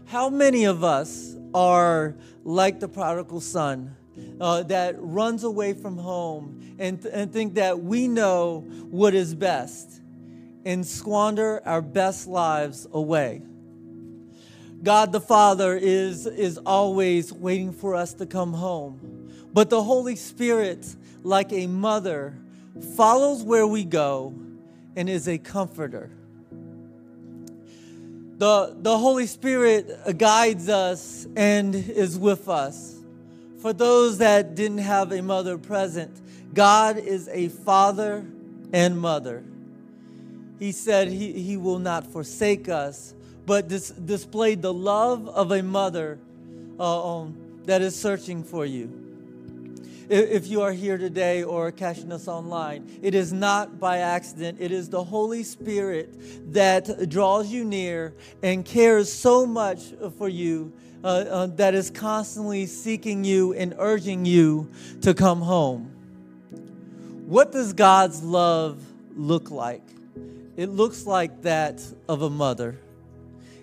How 0.05 0.29
many 0.29 0.65
of 0.65 0.85
us 0.85 1.35
are 1.55 2.15
like 2.45 2.79
the 2.79 2.89
prodigal 2.89 3.41
son? 3.41 3.97
Uh, 4.41 4.65
that 4.65 4.97
runs 4.99 5.45
away 5.45 5.73
from 5.73 5.97
home 5.97 6.75
and, 6.81 7.01
th- 7.01 7.15
and 7.15 7.33
think 7.33 7.55
that 7.55 7.81
we 7.81 8.09
know 8.09 8.65
what 8.91 9.15
is 9.15 9.33
best 9.33 9.98
and 10.65 10.87
squander 10.87 11.63
our 11.65 11.83
best 11.83 12.27
lives 12.27 12.87
away. 12.93 13.43
God 14.83 15.13
the 15.13 15.21
Father 15.21 15.77
is, 15.77 16.27
is 16.27 16.59
always 16.59 17.33
waiting 17.33 17.73
for 17.73 17.95
us 17.95 18.15
to 18.15 18.27
come 18.27 18.53
home. 18.53 19.31
But 19.53 19.71
the 19.71 19.83
Holy 19.83 20.15
Spirit, 20.15 20.87
like 21.23 21.53
a 21.53 21.67
mother, 21.67 22.37
follows 22.97 23.43
where 23.43 23.67
we 23.67 23.85
go 23.85 24.35
and 24.95 25.09
is 25.09 25.29
a 25.29 25.39
comforter. 25.39 26.11
The, 28.37 28.77
the 28.81 28.97
Holy 28.97 29.27
Spirit 29.27 30.17
guides 30.17 30.69
us 30.69 31.27
and 31.35 31.75
is 31.75 32.17
with 32.17 32.49
us. 32.49 32.95
For 33.61 33.73
those 33.73 34.19
that 34.19 34.55
didn't 34.55 34.79
have 34.79 35.11
a 35.11 35.21
mother 35.23 35.59
present, 35.59 36.21
God 36.55 36.99
is 36.99 37.29
a 37.29 37.49
father 37.49 38.25
and 38.73 38.97
mother 39.01 39.43
he 40.59 40.73
said 40.73 41.09
he, 41.09 41.33
he 41.33 41.57
will 41.57 41.79
not 41.79 42.07
forsake 42.07 42.69
us, 42.69 43.15
but 43.47 43.69
dis- 43.69 43.91
displayed 43.91 44.63
the 44.63 44.73
love 44.73 45.29
of 45.29 45.53
a 45.53 45.63
mother 45.63 46.19
uh, 46.79 47.19
um, 47.19 47.37
that 47.65 47.83
is 47.83 47.99
searching 47.99 48.43
for 48.43 48.67
you. 48.67 49.05
If, 50.11 50.47
you 50.47 50.63
are 50.63 50.73
here 50.73 50.97
today 50.97 51.43
or 51.43 51.71
catching 51.71 52.13
us 52.13 52.29
online, 52.29 52.99
it 53.03 53.15
is 53.15 53.31
not 53.31 53.79
by 53.79 53.99
accident. 53.99 54.57
It 54.59 54.73
is 54.73 54.89
the 54.89 55.05
Holy 55.05 55.43
Spirit 55.43 56.53
that 56.55 57.11
draws 57.11 57.53
you 57.53 57.63
near 57.63 58.15
and 58.43 58.65
cares 58.65 59.13
so 59.13 59.45
much 59.45 59.93
for 60.17 60.31
you 60.31 60.73
uh, 61.05 61.07
uh, 61.07 61.47
that 61.57 61.75
is 61.75 61.91
constantly 61.91 62.65
seeking 62.65 63.23
you 63.23 63.53
and 63.53 63.75
urging 63.79 64.25
you 64.25 64.71
to 65.03 65.13
come 65.13 65.43
home. 65.43 65.93
What 67.27 67.53
does 67.53 67.75
God's 67.75 68.23
love 68.23 68.83
look 69.15 69.51
like? 69.51 69.83
It 70.59 70.71
looks 70.71 71.07
like 71.07 71.43
that 71.43 71.81
of 72.09 72.23
a 72.23 72.29
mother. 72.29 72.81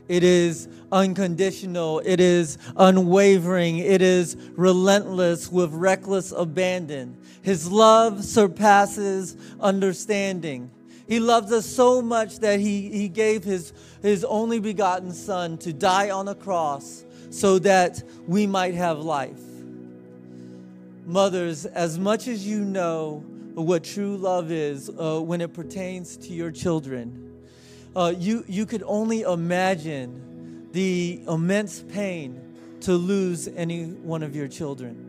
It 0.08 0.24
is 0.24 0.70
unconditional. 0.94 2.00
It 2.00 2.22
is 2.22 2.58
unwavering. 2.78 3.80
It 3.80 4.02
is 4.02 4.38
relentless 4.56 5.52
with 5.52 5.74
reckless 5.74 6.32
abandon. 6.32 7.18
His 7.42 7.70
love 7.70 8.24
surpasses 8.24 9.36
understanding. 9.60 10.72
He 11.06 11.20
loves 11.20 11.52
us 11.52 11.66
so 11.66 12.02
much 12.02 12.40
that 12.40 12.62
he, 12.62 12.88
he 12.88 13.10
gave 13.10 13.44
his, 13.44 13.74
his 14.02 14.24
only 14.24 14.62
begotten 14.62 15.12
Son 15.12 15.58
to 15.58 15.74
die 15.74 16.12
on 16.12 16.30
a 16.30 16.36
cross 16.36 17.04
so 17.30 17.60
that 17.60 18.02
we 18.26 18.48
might 18.48 18.74
have 18.74 19.00
life. 19.00 19.42
Mothers, 21.06 21.66
as 21.66 22.00
much 22.00 22.30
as 22.30 22.48
you 22.48 22.62
know 22.62 23.26
what 23.56 23.84
true 23.84 24.18
love 24.18 24.52
is 24.52 24.90
uh, 24.90 25.20
when 25.20 25.42
it 25.42 25.54
pertains 25.54 26.18
to 26.18 26.34
your 26.34 26.52
children. 26.52 27.34
Uh, 27.96 28.14
you, 28.18 28.44
you 28.48 28.66
could 28.66 28.84
only 28.86 29.22
imagine 29.22 30.70
the 30.74 31.22
immense 31.28 31.82
pain 31.82 32.42
to 32.82 32.94
lose 32.94 33.48
any 33.48 33.86
one 33.86 34.22
of 34.24 34.36
your 34.36 34.48
children. 34.48 35.02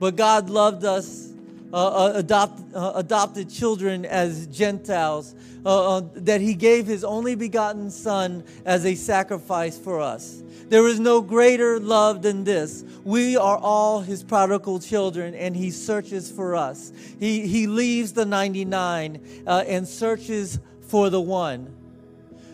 But 0.00 0.16
God 0.16 0.50
loved 0.50 0.84
us, 0.84 1.32
uh, 1.72 1.76
uh 1.76 2.12
adopt, 2.16 2.60
uh, 2.74 2.92
adopted 2.94 3.50
children 3.50 4.04
as 4.04 4.46
Gentiles, 4.46 5.34
uh, 5.64 6.02
that 6.14 6.40
He 6.40 6.54
gave 6.54 6.86
His 6.86 7.04
only 7.04 7.34
begotten 7.34 7.90
Son 7.90 8.44
as 8.64 8.84
a 8.86 8.94
sacrifice 8.94 9.78
for 9.78 10.00
us. 10.00 10.42
There 10.68 10.88
is 10.88 10.98
no 10.98 11.20
greater 11.20 11.78
love 11.78 12.22
than 12.22 12.42
this. 12.42 12.84
We 13.04 13.36
are 13.36 13.56
all 13.56 14.00
his 14.00 14.24
prodigal 14.24 14.80
children, 14.80 15.34
and 15.36 15.54
he 15.56 15.70
searches 15.70 16.28
for 16.28 16.56
us. 16.56 16.92
He, 17.20 17.46
he 17.46 17.68
leaves 17.68 18.12
the 18.12 18.26
99 18.26 19.44
uh, 19.46 19.64
and 19.68 19.86
searches 19.86 20.58
for 20.88 21.08
the 21.08 21.20
one. 21.20 21.72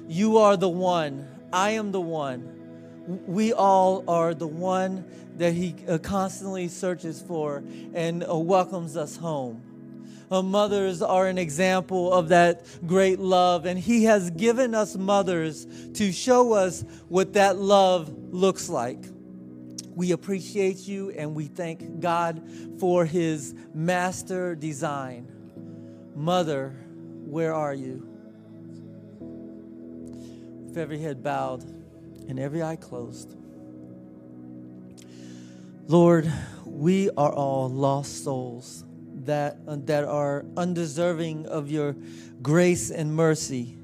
You 0.08 0.36
are 0.36 0.58
the 0.58 0.68
one. 0.68 1.26
I 1.54 1.70
am 1.70 1.90
the 1.90 2.02
one. 2.02 2.61
We 3.06 3.52
all 3.52 4.04
are 4.08 4.34
the 4.34 4.46
one 4.46 5.04
that 5.38 5.54
he 5.54 5.74
uh, 5.88 5.98
constantly 5.98 6.68
searches 6.68 7.20
for 7.20 7.62
and 7.94 8.24
uh, 8.28 8.36
welcomes 8.36 8.96
us 8.96 9.16
home. 9.16 9.62
Mothers 10.30 11.02
are 11.02 11.26
an 11.26 11.36
example 11.36 12.10
of 12.10 12.28
that 12.28 12.64
great 12.86 13.18
love, 13.18 13.66
and 13.66 13.78
He 13.78 14.04
has 14.04 14.30
given 14.30 14.74
us 14.74 14.96
mothers 14.96 15.66
to 15.92 16.10
show 16.10 16.54
us 16.54 16.84
what 17.08 17.34
that 17.34 17.58
love 17.58 18.08
looks 18.32 18.70
like. 18.70 19.04
We 19.94 20.12
appreciate 20.12 20.88
you 20.88 21.10
and 21.10 21.34
we 21.34 21.48
thank 21.48 22.00
God 22.00 22.42
for 22.80 23.04
His 23.04 23.54
master 23.74 24.54
design. 24.54 25.30
Mother, 26.16 26.70
where 27.26 27.52
are 27.52 27.74
you? 27.74 28.08
With 30.64 30.78
every 30.78 30.98
head 30.98 31.22
bowed 31.22 31.81
and 32.28 32.38
every 32.38 32.62
eye 32.62 32.76
closed. 32.76 33.34
Lord, 35.88 36.32
we 36.64 37.10
are 37.10 37.32
all 37.32 37.68
lost 37.68 38.24
souls 38.24 38.84
that, 39.24 39.58
uh, 39.66 39.76
that 39.84 40.04
are 40.04 40.44
undeserving 40.56 41.46
of 41.46 41.70
your 41.70 41.96
grace 42.40 42.90
and 42.90 43.14
mercy. 43.14 43.76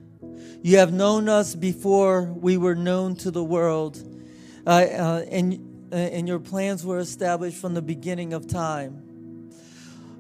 You 0.63 0.79
have 0.79 0.93
known 0.93 1.29
us 1.29 1.55
before 1.55 2.23
we 2.23 2.57
were 2.57 2.75
known 2.75 3.15
to 3.17 3.31
the 3.31 3.45
world, 3.45 4.03
uh, 4.67 4.71
uh, 4.71 5.25
and, 5.31 5.89
uh, 5.93 5.97
and 5.97 6.27
your 6.27 6.41
plans 6.41 6.85
were 6.85 6.99
established 6.99 7.59
from 7.59 7.75
the 7.75 7.83
beginning 7.83 8.33
of 8.33 8.47
time. 8.47 9.05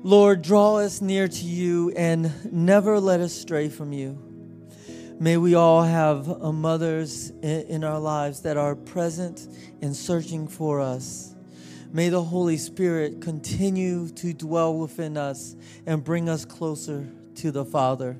Lord, 0.03 0.43
draw 0.43 0.77
us 0.77 1.01
near 1.01 1.27
to 1.27 1.45
you 1.45 1.91
and 1.97 2.33
never 2.53 3.01
let 3.01 3.21
us 3.21 3.33
stray 3.33 3.69
from 3.69 3.93
you. 3.93 4.28
May 5.21 5.37
we 5.37 5.57
all 5.57 5.83
have 5.83 6.31
uh, 6.31 6.53
mothers 6.53 7.31
in, 7.43 7.83
our 7.83 7.99
lives 7.99 8.43
that 8.43 8.57
are 8.57 8.77
present 8.77 9.49
and 9.83 9.95
searching 9.97 10.47
for 10.47 10.81
us. 10.81 11.35
May 11.93 12.09
the 12.09 12.23
Holy 12.23 12.57
Spirit 12.57 13.21
continue 13.21 14.11
to 14.11 14.33
dwell 14.33 14.79
within 14.79 15.16
us 15.16 15.57
and 15.87 16.05
bring 16.05 16.29
us 16.29 16.45
closer 16.45 17.09
to 17.35 17.51
the 17.51 17.64
Father. 17.64 18.16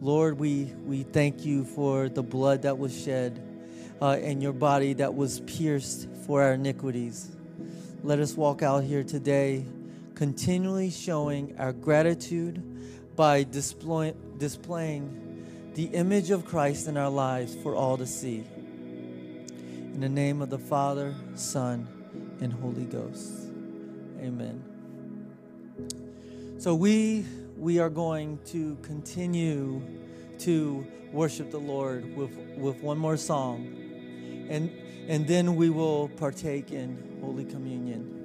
Lord, 0.00 0.40
we, 0.40 0.64
we 0.84 1.04
thank 1.04 1.44
you 1.44 1.64
for 1.64 2.08
the 2.08 2.24
blood 2.24 2.62
that 2.62 2.76
was 2.76 3.00
shed 3.00 3.40
uh, 4.02 4.18
and 4.20 4.42
your 4.42 4.54
body 4.54 4.94
that 4.94 5.14
was 5.14 5.38
pierced 5.42 6.08
for 6.26 6.42
our 6.42 6.54
iniquities. 6.54 7.36
let 8.02 8.18
us 8.18 8.34
walk 8.34 8.64
out 8.64 8.82
here 8.82 9.04
today 9.04 9.64
continually 10.16 10.90
showing 10.90 11.54
our 11.56 11.72
gratitude 11.72 12.60
by 13.14 13.44
display, 13.44 14.12
displaying 14.38 15.27
the 15.78 15.84
image 15.94 16.32
of 16.32 16.44
Christ 16.44 16.88
in 16.88 16.96
our 16.96 17.08
lives 17.08 17.54
for 17.62 17.76
all 17.76 17.96
to 17.96 18.04
see. 18.04 18.44
In 19.94 20.00
the 20.00 20.08
name 20.08 20.42
of 20.42 20.50
the 20.50 20.58
Father, 20.58 21.14
Son, 21.36 21.86
and 22.40 22.52
Holy 22.52 22.84
Ghost. 22.84 23.30
Amen. 24.20 24.60
So 26.58 26.74
we 26.74 27.24
we 27.56 27.78
are 27.78 27.90
going 27.90 28.40
to 28.46 28.76
continue 28.82 29.80
to 30.40 30.84
worship 31.12 31.52
the 31.52 31.60
Lord 31.60 32.16
with, 32.16 32.36
with 32.56 32.82
one 32.82 32.98
more 32.98 33.16
song. 33.16 33.68
And 34.50 34.72
and 35.06 35.28
then 35.28 35.54
we 35.54 35.70
will 35.70 36.08
partake 36.08 36.72
in 36.72 37.20
Holy 37.20 37.44
Communion. 37.44 38.17